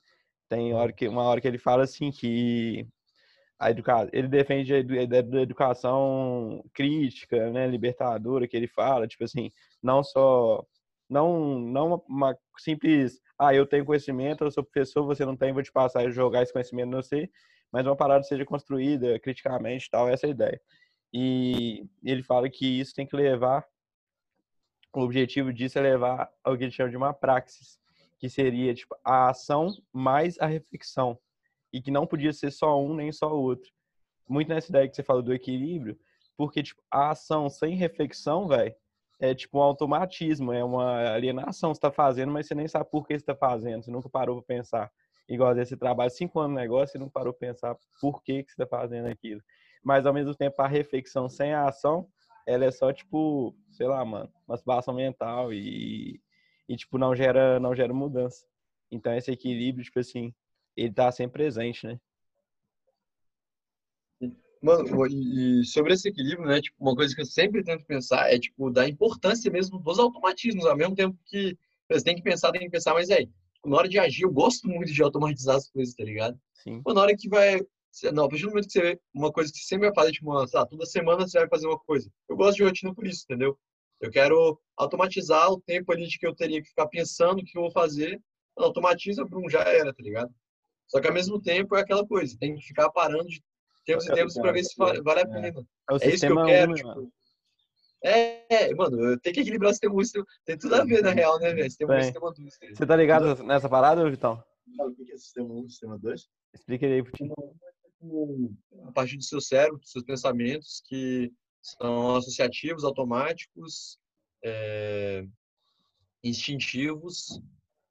[0.50, 2.88] Tem hora que, uma hora que ele fala assim que
[3.64, 4.10] a educa...
[4.12, 10.04] ele defende a ideia da educação crítica, né, libertadora, que ele fala, tipo assim, não
[10.04, 10.66] só
[11.10, 15.64] não não uma, simples, ah, eu tenho conhecimento, eu sou professor, você não tem, vou
[15.64, 17.30] te passar e jogar esse conhecimento no você,
[17.72, 20.62] mas uma parada seja construída criticamente, tal, essa é a ideia.
[21.14, 23.66] E ele fala que isso tem que levar
[24.94, 27.80] o objetivo disso é levar ao que ele chama de uma praxis,
[28.20, 31.18] que seria tipo a ação mais a reflexão
[31.74, 33.70] e que não podia ser só um nem só outro.
[34.30, 36.00] Muito nessa ideia que você falou do equilíbrio,
[36.38, 38.74] porque tipo a ação sem reflexão, velho,
[39.20, 42.90] é tipo um automatismo, é uma alienação que você está fazendo, mas você nem sabe
[42.90, 44.92] por que você está fazendo, você nunca parou para pensar.
[45.28, 48.22] Igual às vezes você trabalha cinco anos no negócio e não parou para pensar por
[48.22, 49.42] que, que você está fazendo aquilo.
[49.84, 52.08] Mas ao mesmo tempo a reflexão sem a ação,
[52.46, 56.22] ela é só tipo, sei lá, mano, masturbação mental e,
[56.68, 58.46] e tipo não gera não gera mudança.
[58.92, 60.34] Então esse equilíbrio, tipo assim,
[60.76, 62.00] ele tá sempre presente, né?
[64.64, 66.62] Mano, e sobre esse equilíbrio, né?
[66.62, 70.66] Tipo, uma coisa que eu sempre tento pensar é, tipo, da importância mesmo dos automatismos,
[70.66, 71.58] ao mesmo tempo que
[71.90, 73.30] você tem que pensar, tem que pensar, mas aí,
[73.66, 76.40] na hora de agir, eu gosto muito de automatizar as coisas, tá ligado?
[76.54, 76.82] Sim.
[76.82, 77.60] Pô, na hora que vai.
[78.14, 80.14] Não, a partir do momento que você vê uma coisa que você sempre vai fazer,
[80.14, 82.10] tipo, uma, sei lá, toda semana você vai fazer uma coisa.
[82.30, 83.60] Eu gosto de rotina por isso, entendeu?
[84.00, 87.58] Eu quero automatizar o tempo ali de que eu teria que ficar pensando o que
[87.58, 88.22] eu vou fazer.
[88.56, 90.34] Automatiza, Bruno, já era, tá ligado?
[90.94, 93.44] Só que ao mesmo tempo é aquela coisa, tem que ficar parando de
[93.84, 95.48] tempos em tempos para ver se va- vale a pena.
[95.90, 97.12] É o É isso que eu quero, um, tipo, mano.
[98.04, 100.76] É, é, mano, eu tenho que equilibrar o sistema 1 e o sistema- Tem tudo
[100.76, 101.64] a ver, na real, né, velho?
[101.64, 102.04] Sistema 1 e Tem.
[102.04, 102.58] sistema 2.
[102.60, 102.76] cara.
[102.76, 104.44] Você tá ligado nessa- nessa parada, Vitão?
[104.78, 106.28] Sabe o que é sistema 1 sistema 2?
[106.54, 107.32] Explica aí, Putin.
[108.86, 113.98] a partir do seu cérebro, dos seus pensamentos, que são associativos, automáticos,
[114.44, 115.26] é,
[116.24, 117.42] instintivos,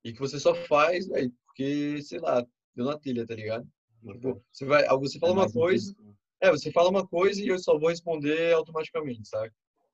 [0.04, 3.66] e que você só faz aí, porque, sei lá, deu na telha, tá ligado?
[4.04, 5.94] Tipo, você, vai, você fala uma coisa,
[6.40, 9.52] é, você fala uma coisa e eu só vou responder automaticamente, sabe?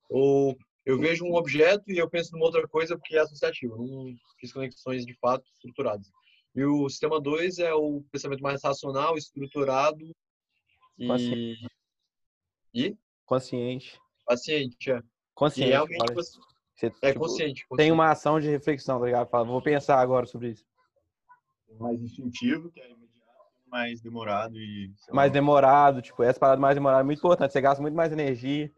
[0.09, 4.15] Ou eu vejo um objeto e eu penso numa outra coisa porque é associativo, não
[4.39, 6.09] fiz conexões de fato estruturadas.
[6.55, 10.03] E o sistema 2 é o pensamento mais racional, estruturado
[10.97, 11.67] e, Consciente.
[12.73, 13.99] e Consciente.
[14.25, 14.91] paciente.
[14.91, 15.01] É.
[15.35, 15.69] Consciente.
[15.69, 16.13] realmente fala.
[16.13, 17.61] você é tipo, consciente.
[17.61, 17.91] Tem consciente.
[17.91, 19.29] uma ação de reflexão, tá ligado?
[19.29, 20.65] Fala, vou pensar agora sobre isso.
[21.77, 23.09] Mais instintivo, que é imediato,
[23.67, 24.91] mais demorado e.
[24.97, 27.51] sei lá, Mais demorado, tipo, essa parada mais demorada é muito importante.
[27.51, 28.71] Você gasta muito mais energia.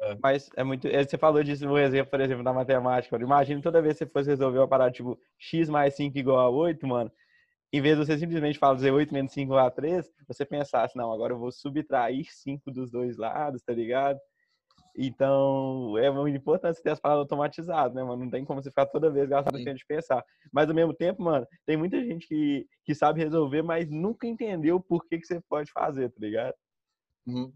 [0.00, 0.16] É.
[0.22, 0.86] Mas é muito.
[0.86, 3.16] é, Você falou disso no exemplo, por exemplo, da matemática.
[3.16, 6.50] Imagina toda vez que você fosse resolver uma parada tipo x mais 5 igual a
[6.50, 7.10] 8, mano.
[7.72, 11.10] Em vez de você simplesmente fazer 8 menos 5 igual a 3, você pensasse, não,
[11.10, 14.20] agora eu vou subtrair 5 dos dois lados, tá ligado?
[14.94, 18.24] Então, é muito importante ter as paradas automatizadas, né, mano?
[18.24, 19.64] Não tem como você ficar toda vez gastando Sim.
[19.64, 20.22] tempo de pensar.
[20.52, 24.78] Mas, ao mesmo tempo, mano, tem muita gente que, que sabe resolver, mas nunca entendeu
[24.80, 26.54] por que, que você pode fazer, tá ligado?
[27.26, 27.52] Uhum.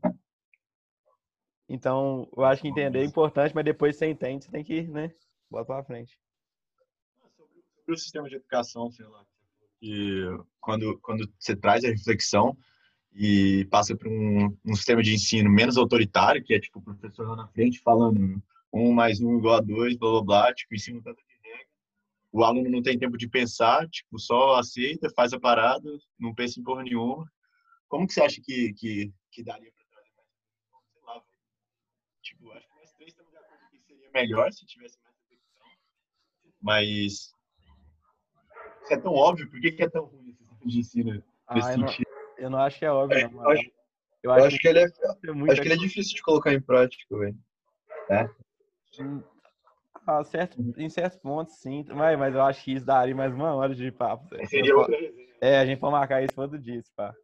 [1.68, 5.12] Então, eu acho que entender é importante, mas depois você entende, você tem que, né,
[5.50, 6.18] bota pra frente.
[7.36, 9.24] sobre o sistema de educação, sei lá,
[9.78, 10.22] que
[10.60, 12.56] quando, quando você traz a reflexão
[13.18, 17.26] e passa para um, um sistema de ensino menos autoritário, que é tipo o professor
[17.26, 21.02] lá na frente falando um mais um igual a dois, blá blá blá, tipo, ensino
[21.02, 21.66] tanto de regra.
[22.30, 26.60] O aluno não tem tempo de pensar, tipo, só aceita, faz a parada, não pensa
[26.60, 27.26] em porra nenhuma.
[27.88, 30.28] Como que você acha que, que, que daria para trazer mais?
[30.92, 31.22] Sei lá.
[32.22, 35.66] Tipo, acho que nós três estamos de acordo que seria melhor se tivesse mais reflexão,
[36.60, 37.34] mas isso
[38.90, 41.72] é tão óbvio, por que, que é tão ruim esse sistema de ensino nesse Ah,
[41.72, 42.05] eu, não, sentido?
[42.38, 43.70] Eu não acho que é óbvio, não, Eu acho, Eu
[44.22, 46.22] eu acho, acho que ele é, que é muito acho que ele é difícil de
[46.22, 47.36] colocar em prática, velho.
[50.06, 51.84] Ah, certo, em certos pontos, sim.
[51.88, 54.28] Mas, mas eu acho que isso daria mais uma hora de papo.
[54.46, 54.72] Seria.
[55.40, 57.14] É, a gente pode marcar isso todo dia, pá.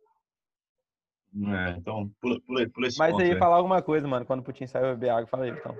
[1.34, 4.26] É, então, pula, pula, pula esse Mas ponto, aí, falar alguma coisa, mano.
[4.26, 5.74] Quando o Putin saiu beber água, fala aí, então.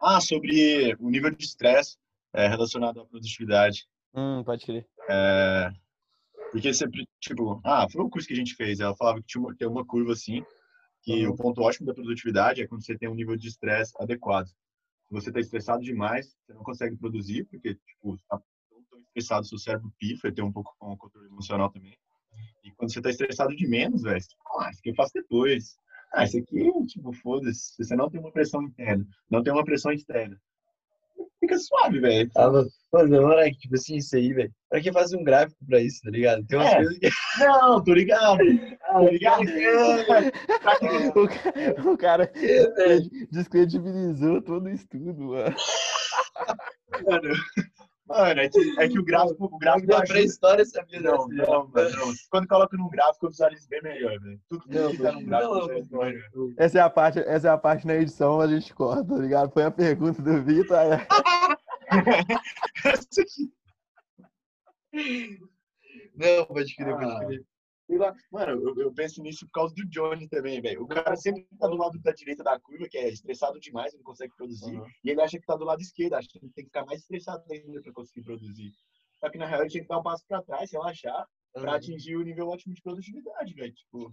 [0.00, 1.96] Ah, sobre o nível de estresse
[2.32, 3.88] é, relacionado à produtividade.
[4.14, 4.86] Hum, pode crer.
[5.08, 5.70] É,
[6.52, 8.78] porque sempre, tipo, ah, foi o curso que a gente fez.
[8.78, 10.44] Ela falava que tinha uma, tem uma curva assim,
[11.02, 11.32] que Uhum.
[11.32, 14.48] o ponto ótimo da produtividade é quando você tem um nível de estresse adequado.
[14.48, 18.38] Se você está estressado demais, você não consegue produzir, porque, tipo, tá
[18.68, 21.96] tão, estressado, seu cérebro pifa, e tem um pouco com o controle emocional também.
[22.62, 24.22] E quando você está estressado de menos, velho,
[24.58, 25.78] ah, isso aqui eu faço depois.
[26.12, 27.74] Ah, isso aqui, tipo, foda-se.
[27.74, 30.38] Se você não tem uma pressão interna, não tem uma pressão externa,
[31.42, 32.30] fica suave, velho.
[32.36, 34.50] Ah, mano, na moral, que, tipo assim, isso aí, velho.
[34.70, 36.46] Pra que fazer um gráfico pra isso, tá ligado?
[36.46, 36.76] Tem umas É.
[36.76, 37.10] coisas que.
[37.40, 38.38] Não, tô ligado.
[38.92, 39.42] Tô ligado.
[41.14, 42.32] O cara, o cara
[43.30, 45.54] descredibilizou todo o estudo, mano.
[47.06, 47.34] Mano,
[48.18, 50.08] mano é, que, é que o gráfico, o gráfico ajuda.
[50.08, 51.50] pré-história sabia Não, dessa.
[51.50, 52.12] não, mano, não.
[52.30, 54.40] Quando coloca num gráfico, eu visualizo bem melhor, velho.
[54.48, 56.54] Tudo Não, que tá num gráfico, não, não.
[56.58, 59.50] Essa é a parte, essa é a parte na edição, a gente corta, tá ligado?
[59.52, 60.76] Foi a pergunta do Vitor.
[66.14, 66.98] Não, pode crer, Ah.
[66.98, 67.44] pode crer.
[67.86, 68.14] Sei lá.
[68.30, 70.82] Mano, eu, eu penso nisso por causa do Johnny também, velho.
[70.82, 74.02] O cara sempre tá do lado da direita da curva, que é estressado demais, não
[74.02, 74.76] consegue produzir.
[74.76, 74.86] Uhum.
[75.04, 77.00] E ele acha que tá do lado esquerdo, acha que ele tem que ficar mais
[77.00, 78.72] estressado ainda pra conseguir produzir.
[79.20, 81.70] Só que na real ele tinha que dar um passo pra trás, relaxar, pra Uhum.
[81.76, 83.72] atingir o nível ótimo de produtividade, velho.
[83.72, 84.12] Tipo,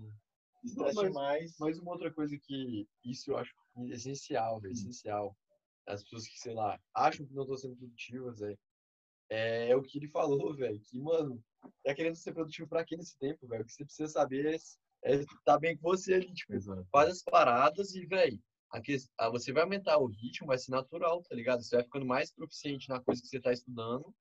[0.64, 1.56] estresse mas- demais.
[1.60, 3.54] Mas uma outra coisa que isso eu acho
[3.88, 5.36] essencial, velho, essencial.
[5.88, 8.60] As pessoas que, sei lá, acham que não estão sendo produtivas, velho.
[9.32, 11.44] É, o que ele falou, velho, que, mano,
[11.84, 13.64] tá querendo ser produtivo pra quê nesse tempo, velho?
[13.64, 14.60] O que você precisa saber
[15.04, 16.86] é estar tá bem com você ali, tipo, Exato.
[16.92, 18.40] faz as paradas e, velho,
[19.32, 21.64] você vai aumentar o ritmo, vai ser natural, tá ligado?
[21.64, 24.14] Você vai ficando mais proficiente na coisa que você tá estudando,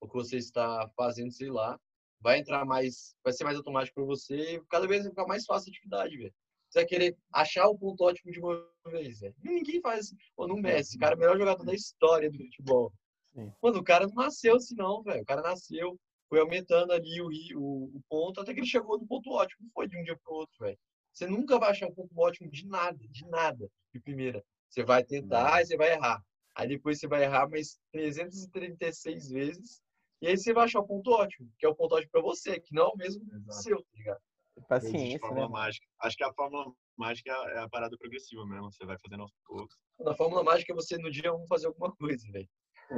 [0.00, 1.78] ou que você está fazendo, sei lá.
[2.20, 5.68] Vai entrar mais, vai ser mais automático pra você cada vez vai ficar mais fácil
[5.68, 6.34] a atividade, velho.
[6.68, 9.34] Você vai querer achar o ponto ótimo de uma vez, velho.
[9.42, 10.14] Ninguém faz.
[10.34, 12.92] Pô, no Messi, o cara é o melhor jogador da história do futebol.
[13.34, 13.52] Sim.
[13.62, 15.22] Mano, o cara não nasceu assim, não, velho.
[15.22, 19.06] O cara nasceu, foi aumentando ali o, o, o ponto até que ele chegou no
[19.06, 19.64] ponto ótimo.
[19.64, 20.78] Não foi de um dia pro outro, velho.
[21.12, 24.44] Você nunca vai achar um ponto ótimo de nada, de nada, de primeira.
[24.68, 26.20] Você vai tentar e você vai errar.
[26.54, 29.80] Aí depois você vai errar mais 336 vezes.
[30.22, 32.58] E aí você vai achar o ponto ótimo, que é o ponto ótimo pra você,
[32.58, 33.62] que não é o mesmo Exato.
[33.62, 34.20] seu, tá ligado?
[34.68, 35.18] Paciência, né?
[35.18, 35.86] fórmula mágica.
[36.00, 38.72] Acho que a fórmula mágica é a- é a parada progressiva mesmo.
[38.72, 39.76] Você vai fazendo aos poucos.
[40.00, 42.48] Na fórmula mágica é você no dia 1 fazer alguma coisa, velho.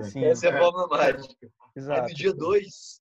[0.04, 1.34] Sim, Essa é a fórmula mágica.
[1.42, 2.08] Aí exato.
[2.08, 3.00] no dia 2,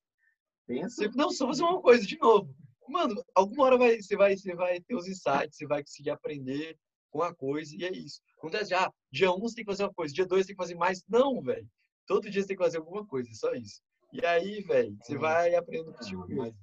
[0.67, 1.09] Pensa.
[1.15, 2.53] não, só fazer uma coisa de novo.
[2.87, 6.77] Mano, alguma hora vai, você, vai, você vai ter os insights, você vai conseguir aprender
[7.09, 8.21] com a coisa, e é isso.
[8.37, 10.55] Acontece já, dia 1 um você tem que fazer uma coisa, dia 2 você tem
[10.55, 11.03] que fazer mais.
[11.07, 11.67] Não, velho.
[12.05, 13.81] Todo dia você tem que fazer alguma coisa, só isso.
[14.13, 16.55] E aí, velho, você vai aprendendo contigo tá ligado?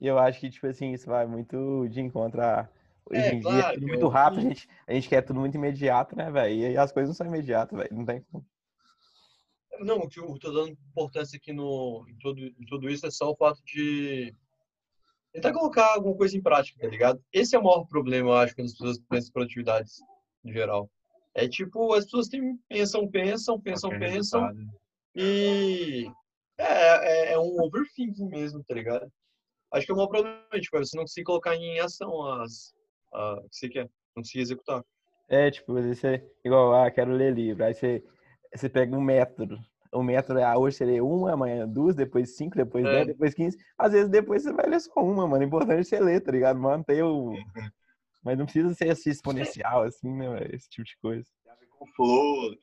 [0.00, 2.68] E eu acho que, tipo assim, isso vai muito de encontro a...
[3.06, 5.22] Hoje É, em dia, claro, é tudo eu muito rápido, a gente, a gente quer
[5.22, 6.54] tudo muito imediato, né, velho?
[6.54, 7.94] E as coisas não são imediatas, velho.
[7.94, 8.44] Não tem como.
[9.80, 13.10] Não, o que eu tô dando importância aqui no, em, tudo, em tudo isso é
[13.10, 14.34] só o fato de
[15.32, 17.22] tentar colocar alguma coisa em prática, tá ligado?
[17.32, 20.00] Esse é o maior problema, eu acho, quando as pessoas pensam em produtividades
[20.44, 20.88] em geral.
[21.34, 24.80] É tipo, as pessoas têm, pensam, pensam, pensam, Qualquer pensam, resultado.
[25.16, 26.06] e
[26.56, 29.10] é, é, é um overthinking mesmo, tá ligado?
[29.72, 32.72] Acho que é o maior problema, tipo, é você não conseguir colocar em ação as,
[33.12, 33.84] a, o que você quer,
[34.14, 34.84] não conseguir executar.
[35.28, 37.64] É, tipo, você, igual, ah, quero ler livro.
[37.64, 38.04] Aí você,
[38.54, 39.58] você pega um método.
[39.92, 42.90] O método é, ah, hoje você lê uma, amanhã duas, depois cinco, depois É.
[42.90, 43.56] dez, depois quinze.
[43.78, 45.44] Às vezes depois você vai ler só uma, mano.
[45.44, 46.58] O importante é você ler, tá ligado?
[46.58, 47.32] Manter o.
[48.24, 50.48] Mas não precisa ser assim exponencial, assim, né?
[50.52, 51.24] Esse tipo de coisa.
[51.70, 52.54] com o Flow,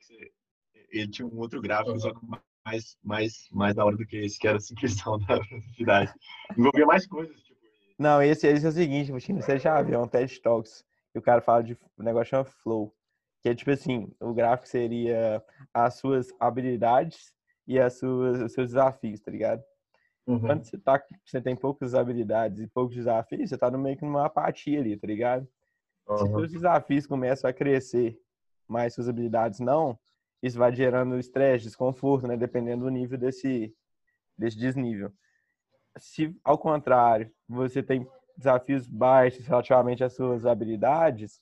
[0.90, 2.20] ele tinha um outro gráfico, só que
[2.66, 6.14] mais, mais, mais da hora do que esse, que era a simplificação da produtividade.
[6.58, 7.60] Envolvia mais coisas, tipo,
[7.98, 11.22] Não, esse, esse é o seguinte, você já viu, é um TED Talks, que o
[11.22, 12.94] cara fala de um negócio chama Flow,
[13.42, 17.34] que é tipo assim, o gráfico seria as suas habilidades
[17.68, 19.64] e as suas, os seus desafios, tá ligado?
[20.40, 24.06] Quando você, tá, você tem poucas habilidades e poucos desafios, você tá no meio que
[24.06, 25.48] numa apatia ali, tá ligado?
[26.16, 26.30] Se Uhum.
[26.30, 28.20] seus desafios começam a crescer,
[28.68, 29.98] mas suas habilidades não,
[30.42, 32.38] isso vai gerando estresse, desconforto, né?
[32.38, 33.76] Dependendo do nível desse,
[34.38, 35.12] desse desnível.
[35.98, 41.42] Se, ao contrário, você tem desafios baixos relativamente às suas habilidades,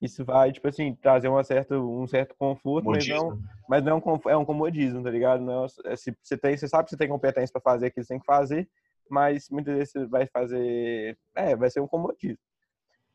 [0.00, 3.42] isso vai, tipo assim, trazer uma certa, um certo conforto, mas não, modismo.
[3.68, 5.42] mas não é um, é um comodismo, tá ligado?
[5.42, 8.06] Não, é- se você, tem, você sabe que você tem competência para fazer aquilo que
[8.06, 8.68] você tem que fazer,
[9.10, 11.18] mas muitas vezes você vai fazer.
[11.34, 12.38] É, vai ser um comodismo.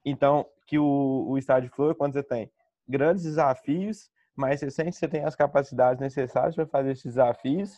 [0.05, 2.51] Então, que o, o estágio flow é quando você tem
[2.87, 7.71] grandes desafios, mas você sente que você tem as capacidades necessárias para fazer esses desafios,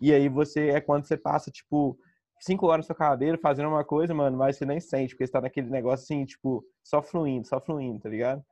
[0.00, 1.98] e aí você é quando você passa, tipo,
[2.40, 5.32] cinco horas na sua cadeira fazendo uma coisa, mano, mas você nem sente, porque você
[5.32, 8.44] tá naquele negócio assim, tipo, só fluindo, só fluindo, tá ligado?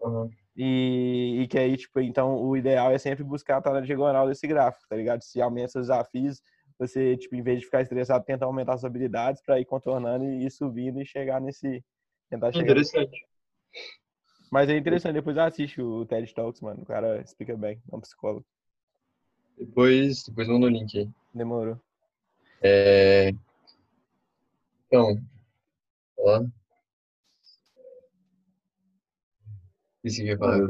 [0.00, 0.30] Uhum.
[0.56, 4.46] E, e que aí, tipo, então o ideal é sempre buscar estar na diagonal desse
[4.46, 5.22] gráfico, tá ligado?
[5.22, 6.42] Se aumenta seus desafios,
[6.78, 10.46] você, tipo, em vez de ficar estressado, tenta aumentar suas habilidades para ir contornando e
[10.46, 11.84] ir subindo e chegar nesse.
[12.28, 12.64] Tentar chegar.
[12.64, 13.26] Interessante.
[14.50, 16.82] Mas é interessante, depois assiste o TED Talks, mano.
[16.82, 18.44] O cara explica bem, é um psicólogo.
[19.56, 21.08] Depois, depois manda o link aí.
[21.34, 21.78] Demorou.
[22.62, 23.32] É...
[24.86, 25.16] Então,
[26.18, 26.44] ó.
[30.04, 30.66] Isso que eu ia falar.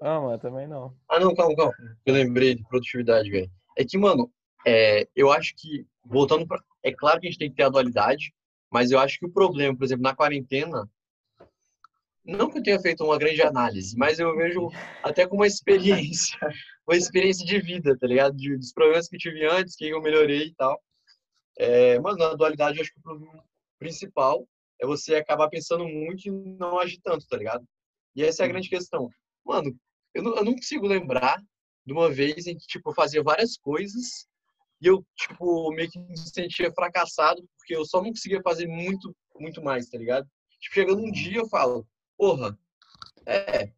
[0.00, 0.94] Ah, mano, também não.
[1.08, 1.72] Ah, não, calma, calma.
[2.04, 3.50] Eu lembrei de produtividade, velho.
[3.78, 4.32] É que, mano,
[4.66, 6.60] é, eu acho que, voltando pra.
[6.82, 8.32] É claro que a gente tem que ter a dualidade,
[8.70, 10.88] mas eu acho que o problema, por exemplo, na quarentena,
[12.24, 14.68] não que eu tenha feito uma grande análise, mas eu vejo
[15.02, 16.38] até como uma experiência,
[16.86, 18.36] uma experiência de vida, tá ligado?
[18.36, 20.80] De, dos problemas que tive antes, que eu melhorei e tal.
[21.58, 23.44] É, mano, na dualidade, eu acho que o problema
[23.78, 24.46] principal
[24.80, 27.64] é você acabar pensando muito e não agir tanto, tá ligado?
[28.14, 29.08] E essa é a grande questão.
[29.44, 29.74] Mano,
[30.14, 31.42] eu não, eu não consigo lembrar
[31.84, 34.26] de uma vez em que, tipo, eu fazia várias coisas
[34.80, 39.14] e eu, tipo, meio que me sentia fracassado porque eu só não conseguia fazer muito,
[39.38, 40.28] muito mais, tá ligado?
[40.60, 41.86] Tipo, chegando um dia eu falo,
[42.16, 42.56] porra,
[43.26, 43.72] é,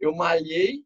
[0.00, 0.84] eu malhei,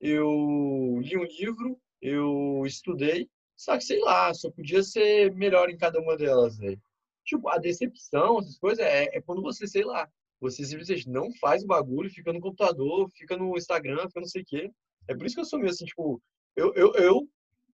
[0.00, 5.76] eu li um livro, eu estudei, só que sei lá, só podia ser melhor em
[5.76, 6.80] cada uma delas, velho.
[7.24, 10.08] Tipo, a decepção, essas coisas, é, é quando você, sei lá,
[10.44, 14.42] você simplesmente não faz o bagulho, fica no computador, fica no Instagram, fica não sei
[14.42, 14.70] o quê.
[15.08, 16.20] É por isso que eu sou meio assim, tipo,
[16.54, 17.28] eu, eu, eu,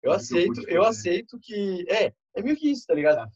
[0.03, 1.86] eu aceito, eu aceito que.
[1.89, 3.28] É, é meio que isso, tá ligado?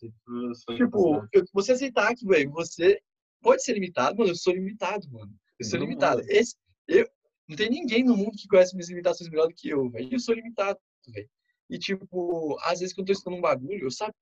[0.76, 3.00] Tipo, eu, você aceitar que, velho, você
[3.42, 5.34] pode ser limitado, mano, eu sou limitado, mano.
[5.60, 6.22] Eu sou limitado.
[6.28, 6.56] Esse,
[6.88, 7.08] eu,
[7.50, 10.10] não tem ninguém no mundo que conhece minhas limitações melhor do que eu, velho.
[10.12, 11.30] Eu sou limitado, velho.
[11.70, 14.14] E, tipo, às vezes quando eu tô estudando um bagulho, eu, sabe,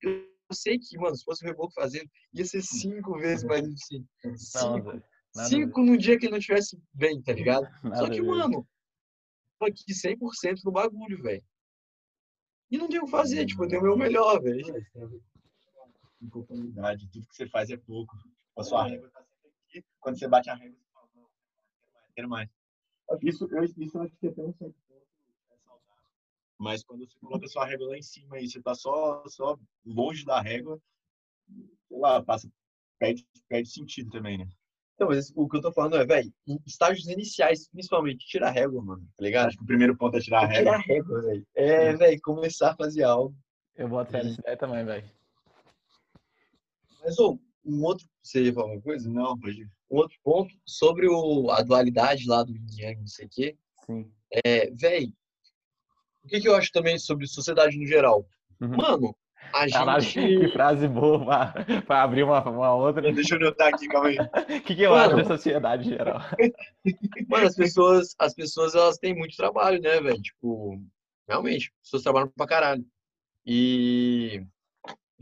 [0.52, 4.06] eu sei que, mano, se fosse o Reboco fazendo, ia ser cinco vezes mais difícil.
[4.36, 5.02] Cinco.
[5.34, 7.64] Nada cinco no dia que ele não estivesse bem, tá ligado?
[7.84, 8.68] Nada Só que, mano,
[9.58, 10.18] tô aqui 100%
[10.66, 11.44] no bagulho, velho.
[12.70, 14.66] E não tenho o que fazer, tipo, eu dei o meu melhor, velho.
[16.30, 18.14] conformidade, tudo que você faz é pouco.
[18.58, 19.86] A sua régua tá sempre aqui.
[20.00, 21.28] Quando você bate a régua, você fala, não,
[22.14, 22.50] quero mais,
[23.08, 23.24] quero mais.
[23.24, 24.81] Isso eu, isso eu acho que até um certo é.
[26.62, 29.58] Mas quando você coloca a sua régua lá em cima e você tá só, só
[29.84, 30.80] longe da régua,
[31.88, 32.48] sei lá, passa,
[33.00, 34.48] perde, perde sentido também, né?
[34.94, 38.52] Então, mas o que eu tô falando é, velho, em estágios iniciais, principalmente, tira a
[38.52, 39.48] régua, mano, tá ligado?
[39.48, 40.76] Acho que o primeiro ponto é tirar a Tirar régua.
[40.76, 41.48] a régua, velho.
[41.56, 43.36] É, velho, começar a fazer algo.
[43.76, 45.10] Eu boto fé nessa ideia também, velho.
[47.04, 48.06] Mas, ô, um outro.
[48.22, 49.10] Você ia falar uma coisa?
[49.10, 53.26] Não, pode Um outro ponto sobre o, a dualidade lá do Yin Yang, não sei
[53.26, 53.58] o quê.
[53.88, 54.12] Sim.
[54.46, 55.12] É, velho,
[56.24, 58.26] o que, que eu acho também sobre sociedade no geral?
[58.60, 58.78] Uhum.
[58.78, 59.16] Mano,
[59.54, 60.40] a Caralho, gente.
[60.40, 63.12] que frase boa pra, pra abrir uma, uma outra.
[63.12, 64.18] Deixa eu notar aqui, calma aí.
[64.18, 65.04] O que, que eu Mano.
[65.04, 66.20] acho da sociedade em geral?
[67.28, 70.22] Mano, as pessoas, as pessoas elas têm muito trabalho, né, velho?
[70.22, 70.82] Tipo,
[71.28, 72.86] realmente, as pessoas trabalham pra caralho.
[73.46, 74.44] E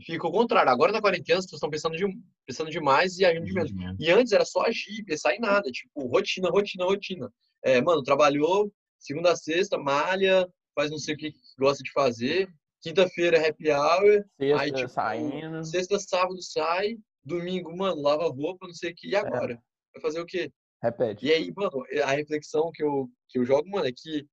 [0.00, 0.70] fica o contrário.
[0.70, 2.06] Agora na quarentena, as pessoas estão pensando, de,
[2.46, 3.72] pensando demais e agindo de menos.
[3.98, 5.70] E antes era só agir, pensar em nada.
[5.70, 7.32] Tipo, rotina, rotina, rotina.
[7.64, 12.48] É, mano, trabalhou, segunda a sexta, malha, faz não sei o que gosta de fazer.
[12.80, 14.24] Quinta-feira é happy hour.
[14.38, 15.64] Sexta Aí, tipo, saindo.
[15.64, 16.96] Sexta, sábado sai.
[17.22, 19.08] Domingo, mano, lava roupa, não sei o que.
[19.08, 19.62] E agora?
[19.92, 20.50] Vai fazer o quê?
[20.82, 21.26] Repete.
[21.26, 24.26] E aí, mano, a reflexão que eu, que eu jogo, mano, é que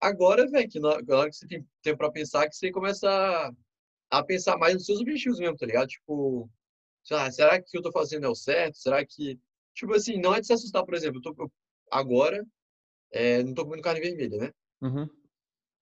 [0.00, 3.50] agora, velho, que na hora que você tem tempo pra pensar, que você começa a,
[4.18, 5.88] a pensar mais nos seus objetivos mesmo, tá ligado?
[5.88, 6.50] Tipo,
[7.30, 8.78] será que o que eu tô fazendo é o certo?
[8.78, 9.38] Será que.
[9.74, 11.52] Tipo assim, não é de se assustar, por exemplo, eu tô, eu-
[11.90, 12.42] agora,
[13.12, 14.50] é, não tô comendo carne vermelha, né?
[14.80, 15.06] Uhum.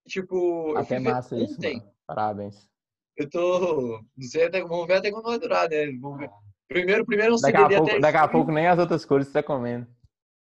[0.07, 1.93] Tipo, eu Até massa isso, mano.
[2.05, 2.69] Parabéns.
[3.17, 4.01] eu tô.
[4.17, 5.91] Não sei até, vamos ver até quando vai durar, né?
[5.99, 6.29] Vamos ver.
[6.67, 8.31] Primeiro, primeiro é um Daqui a CDD pouco, até daqui a junho.
[8.31, 9.87] pouco nem as outras cores você tá comendo.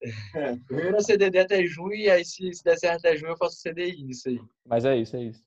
[0.66, 3.36] Primeiro é um CDD até junho, e aí se, se der certo até junho, eu
[3.36, 4.40] faço CDI nisso aí.
[4.64, 5.44] Mas é isso, é isso.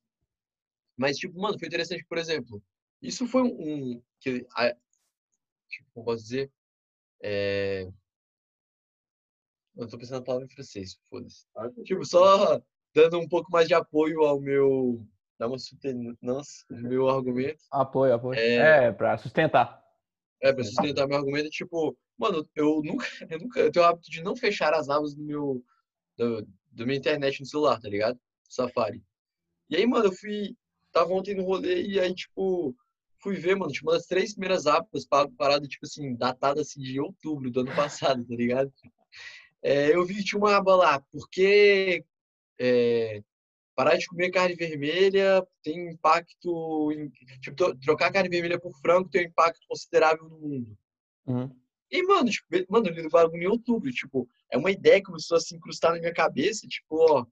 [0.97, 2.61] Mas, tipo, mano, foi interessante, por exemplo,
[3.01, 4.73] isso foi um, um que, a,
[5.69, 6.51] tipo, como posso dizer,
[7.21, 7.87] é...
[9.75, 11.45] Eu tô pensando na palavra em francês, foda-se.
[11.85, 12.61] Tipo, só
[12.93, 15.05] dando um pouco mais de apoio ao meu,
[15.37, 18.37] dar uma sustenância no meu argumento, Apoio, apoio.
[18.39, 18.87] É.
[18.87, 19.81] É, pra sustentar.
[20.41, 24.09] é, pra sustentar meu argumento, tipo, mano, eu nunca, eu nunca, eu tenho o hábito
[24.09, 25.63] de não fechar as abas do meu,
[26.17, 28.19] do, da minha internet no celular, tá ligado?
[28.49, 29.03] Safari.
[29.69, 30.55] E aí, mano, eu fui,
[30.91, 32.75] tava ontem no rolê e aí, tipo,
[33.21, 36.99] fui ver, mano, tipo, das três primeiras abas pa- parada, tipo assim, datada assim de
[36.99, 38.71] outubro do ano passado, tá ligado?
[39.61, 42.05] É, eu vi que tinha uma aba lá, porque
[42.59, 43.23] é,
[43.75, 46.91] parar de comer carne vermelha tem impacto.
[46.91, 50.77] Em, tipo, trocar carne vermelha por frango tem um impacto considerável no mundo.
[51.25, 51.55] Uhum.
[51.91, 53.89] E, mano, tipo, mano, eu li o bagulho em outubro.
[53.91, 57.25] Tipo, é uma ideia que começou a se incrustar na minha cabeça, tipo, ó,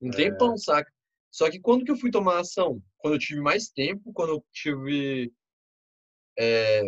[0.00, 0.90] um tempão, saca?
[1.30, 2.82] Só que quando que eu fui tomar ação?
[2.98, 5.32] Quando eu tive mais tempo, quando eu tive.
[6.38, 6.82] É,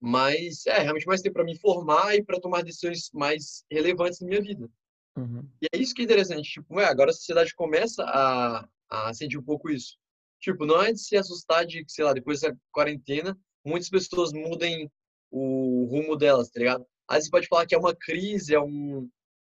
[0.00, 0.66] mais.
[0.66, 4.42] É, realmente mais tempo para me informar e para tomar decisões mais relevantes na minha
[4.42, 4.68] vida.
[5.16, 5.48] Uhum.
[5.60, 6.50] E é isso que é interessante.
[6.50, 9.96] Tipo, ué, agora a sociedade começa a, a sentir um pouco isso.
[10.40, 14.32] Tipo, não é de se assustar de que, sei lá, depois da quarentena, muitas pessoas
[14.32, 14.90] mudem
[15.30, 16.86] o rumo delas, tá ligado?
[17.08, 19.08] Aí você pode falar que é uma crise, é um,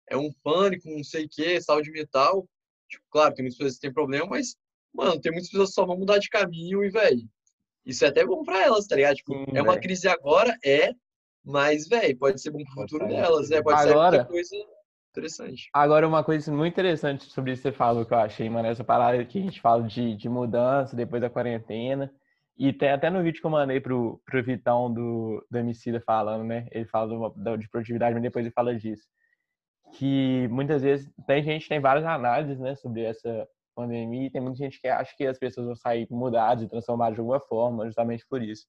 [0.10, 2.48] é um pânico, não sei o quê, saúde mental.
[2.90, 4.56] Tipo, claro, tem muitas pessoas que têm problema, mas,
[4.94, 7.28] mano, tem muitas pessoas que só vão mudar de caminho e, velho,
[7.86, 9.16] isso é até bom pra elas, tá ligado?
[9.18, 10.94] Tipo, Sim, é uma crise agora, é,
[11.44, 13.62] mas, velho, pode ser bom pro futuro delas, né?
[13.62, 14.56] Pode ser Agora- muita coisa
[15.18, 15.70] interessante.
[15.74, 18.84] Agora, uma coisa muito interessante sobre isso que você falou, que eu achei, mano, essa
[18.84, 22.12] parada que a gente fala de, de mudança depois da quarentena.
[22.58, 26.44] E tem até no vídeo que eu mandei pro, pro Vitão do, do Emicida falando,
[26.44, 26.68] né?
[26.72, 29.04] Ele fala do- de produtividade, mas depois ele fala disso.
[29.94, 34.58] Que muitas vezes tem gente, tem várias análises, né, sobre essa pandemia, e tem muita
[34.58, 38.26] gente que acha que as pessoas vão sair mudadas e transformadas de alguma forma, justamente
[38.28, 38.66] por isso.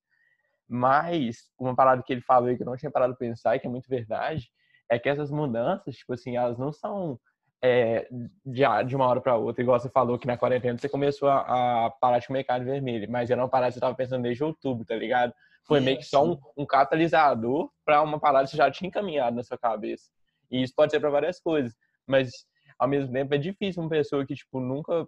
[0.69, 3.59] Mas uma parada que ele falou aí que eu não tinha parado de pensar e
[3.59, 4.51] que é muito verdade,
[4.89, 7.19] é que essas mudanças, tipo assim, elas não são
[7.63, 8.09] é,
[8.45, 11.87] de, de uma hora para outra, igual você falou que na quarentena você começou a,
[11.87, 14.45] a parar de comer carne vermelha, mas era uma parada que você estava pensando desde
[14.45, 15.33] outubro, tá ligado?
[15.67, 19.37] Foi meio que só um, um catalisador para uma parada que você já tinha encaminhado
[19.37, 20.11] na sua cabeça.
[20.51, 21.75] E isso pode ser para várias coisas,
[22.07, 22.31] mas
[22.79, 25.07] ao mesmo tempo é difícil uma pessoa que tipo nunca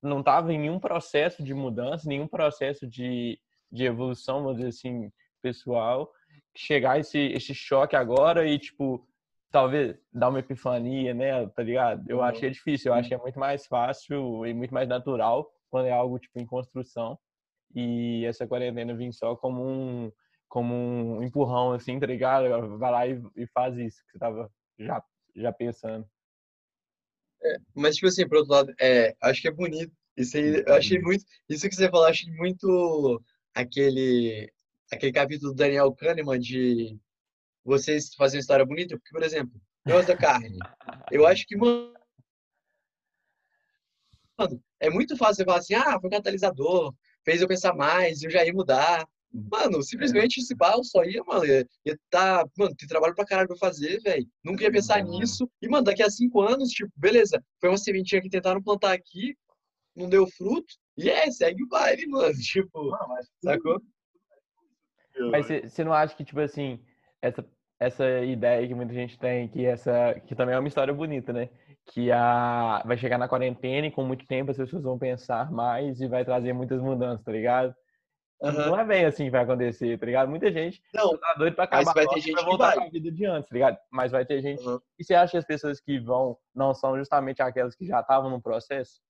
[0.00, 3.40] não estava em nenhum processo de mudança, nenhum processo de,
[3.72, 5.10] de evolução, vamos dizer assim,
[5.42, 6.08] pessoal,
[6.56, 9.06] chegar esse esse choque agora e tipo
[9.50, 12.04] talvez dar uma epifania, né, tá ligado?
[12.08, 14.88] Eu acho que é difícil, eu acho que é muito mais fácil e muito mais
[14.88, 17.18] natural quando é algo tipo em construção
[17.74, 20.12] e essa quarentena vir só como um
[20.48, 22.78] como um empurrão assim, tá ligado?
[22.78, 25.02] Vai lá e, e faz isso que você tava já
[25.36, 26.06] já pensando.
[27.74, 29.92] Mas, tipo assim, por outro lado, é, acho que é bonito.
[30.16, 31.24] Isso aí, eu achei muito.
[31.48, 33.22] Isso que você falou, achei muito
[33.54, 34.52] aquele,
[34.90, 36.98] aquele capítulo do Daniel Kahneman de
[37.64, 38.96] vocês fazem história bonita.
[38.96, 40.58] Porque, por exemplo, negócio da carne.
[41.10, 41.92] Eu acho que, mano,
[44.80, 48.30] é muito fácil você falar assim, ah, foi um catalisador, fez eu pensar mais, eu
[48.30, 49.06] já ia mudar.
[49.30, 53.48] Mano, simplesmente esse barro só ia, mano, ia, ia tá, mano, tem trabalho pra caralho
[53.48, 54.26] pra fazer, velho.
[54.42, 55.50] Nunca ia pensar nisso.
[55.60, 59.36] E, mano, daqui a cinco anos, tipo, beleza, foi uma sementinha que tentaram plantar aqui,
[59.94, 62.32] não deu fruto, e é, segue o baile, mano.
[62.40, 63.82] Tipo, Não, mas sacou?
[65.30, 66.80] Mas você você não acha que, tipo assim,
[67.20, 67.44] essa,
[67.78, 71.48] essa ideia que muita gente tem, que essa que também é uma história bonita, né?
[71.86, 76.00] Que a, vai chegar na quarentena e com muito tempo as pessoas vão pensar mais
[76.00, 77.74] e vai trazer muitas mudanças, tá ligado?
[78.40, 78.66] Aham.
[78.70, 80.28] Não é bem assim que vai acontecer, tá ligado?
[80.28, 83.10] Muita gente Não, tá doido pra Mas acabar vai ter gente pra voltar pra vida
[83.10, 83.78] de antes, tá ligado?
[83.90, 84.62] Mas vai ter gente...
[84.62, 84.80] Aham.
[84.96, 88.30] E você acha que as pessoas que vão não são justamente aquelas que já estavam
[88.30, 89.00] no processo?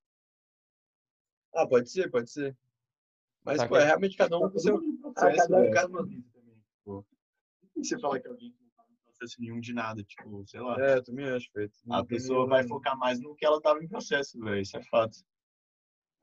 [1.55, 2.57] ah, pode ser, pode ser.
[3.45, 4.81] Mas, pô, é realmente cada um com o seu.
[5.21, 5.75] Processo, cada um- velho.
[5.75, 7.07] cada um- também, tipo,
[7.77, 10.77] e você fala que alguém não tá no processo nenhum de nada, tipo, sei lá.
[10.81, 11.75] É, eu também acho, feito.
[11.91, 14.61] A pessoa vai focar mais no que ela tava em processo, velho.
[14.61, 15.17] Isso é fato.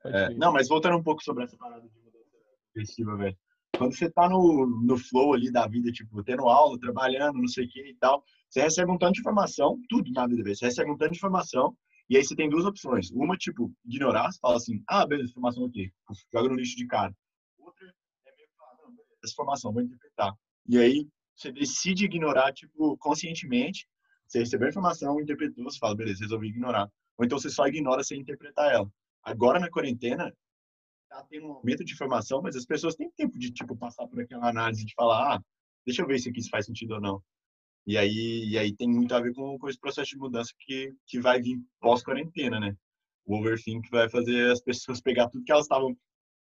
[0.05, 2.29] É, não, mas voltando um pouco sobre essa parada de mudança
[2.73, 3.37] progressiva, velho.
[3.77, 7.65] Quando você tá no, no flow ali da vida, tipo, tendo aula, trabalhando, não sei
[7.65, 10.55] o que e tal, você recebe um tanto de informação, tudo na vida, velho.
[10.55, 11.75] Você recebe um tanto de informação,
[12.09, 13.09] e aí você tem duas opções.
[13.11, 15.91] Uma, tipo, ignorar, você fala assim, ah, beleza, informação aqui,
[16.33, 17.13] joga no lixo de cara.
[17.57, 17.85] Outra
[18.27, 20.33] é meio que informação, vou interpretar.
[20.67, 23.87] E aí você decide ignorar, tipo, conscientemente,
[24.27, 26.89] você recebeu a informação, interpretou, você fala, beleza, resolvi ignorar.
[27.17, 28.89] Ou então você só ignora sem interpretar ela.
[29.23, 30.33] Agora na quarentena,
[31.09, 34.19] tá tendo um aumento de informação, mas as pessoas têm tempo de, tipo, passar por
[34.19, 35.41] aquela análise de falar, ah,
[35.85, 37.21] deixa eu ver se aqui isso faz sentido ou não.
[37.87, 40.93] E aí, e aí tem muito a ver com, com esse processo de mudança que,
[41.05, 42.75] que vai vir pós-quarentena, né?
[43.25, 45.95] O overthink vai fazer as pessoas pegar tudo que elas estavam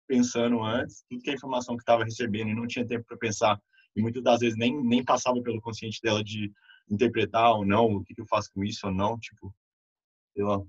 [0.06, 3.60] pensando antes, tudo que a informação que estava recebendo e não tinha tempo para pensar,
[3.96, 6.52] e muitas das vezes nem, nem passava pelo consciente dela de
[6.90, 9.54] interpretar ou não, o que, que eu faço com isso ou não, tipo,
[10.34, 10.60] sei lá.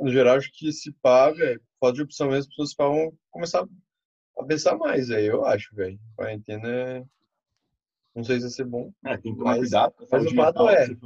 [0.00, 3.66] No geral, acho que se pá, velho, falta de opção mesmo, as pessoas vão começar
[4.38, 5.98] a pensar mais, aí eu acho, velho.
[6.16, 7.04] Quarentena é.
[8.14, 10.68] Não sei se vai ser bom, É, tem que tomar Mas- cuidado mas o fato
[10.68, 10.96] é- né?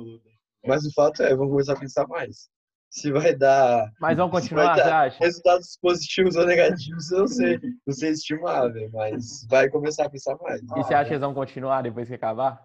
[0.66, 2.48] mas o fato é, vão começar a pensar mais.
[2.94, 5.24] Se vai dar Mas Vai continuar, você acha?
[5.24, 7.60] resultados positivos ou negativos, eu não sei.
[7.84, 10.62] Não sei estimar, velho, mas vai começar a pensar mais.
[10.62, 12.64] E você acha que eles vão continuar depois que acabar?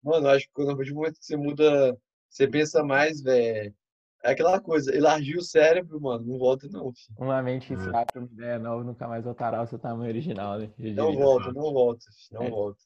[0.00, 1.98] Mano, eu acho que quando partir do momento que você muda,
[2.30, 3.74] você pensa mais, velho.
[4.22, 7.16] É aquela coisa, elargiu o cérebro, mano, não volta não, filho.
[7.18, 7.76] Uma mente É.
[7.76, 10.70] pra uma ideia nova nunca mais voltará ao seu tamanho original, né?
[10.78, 12.50] Não volta, não volta, filho, não É.
[12.50, 12.78] volta.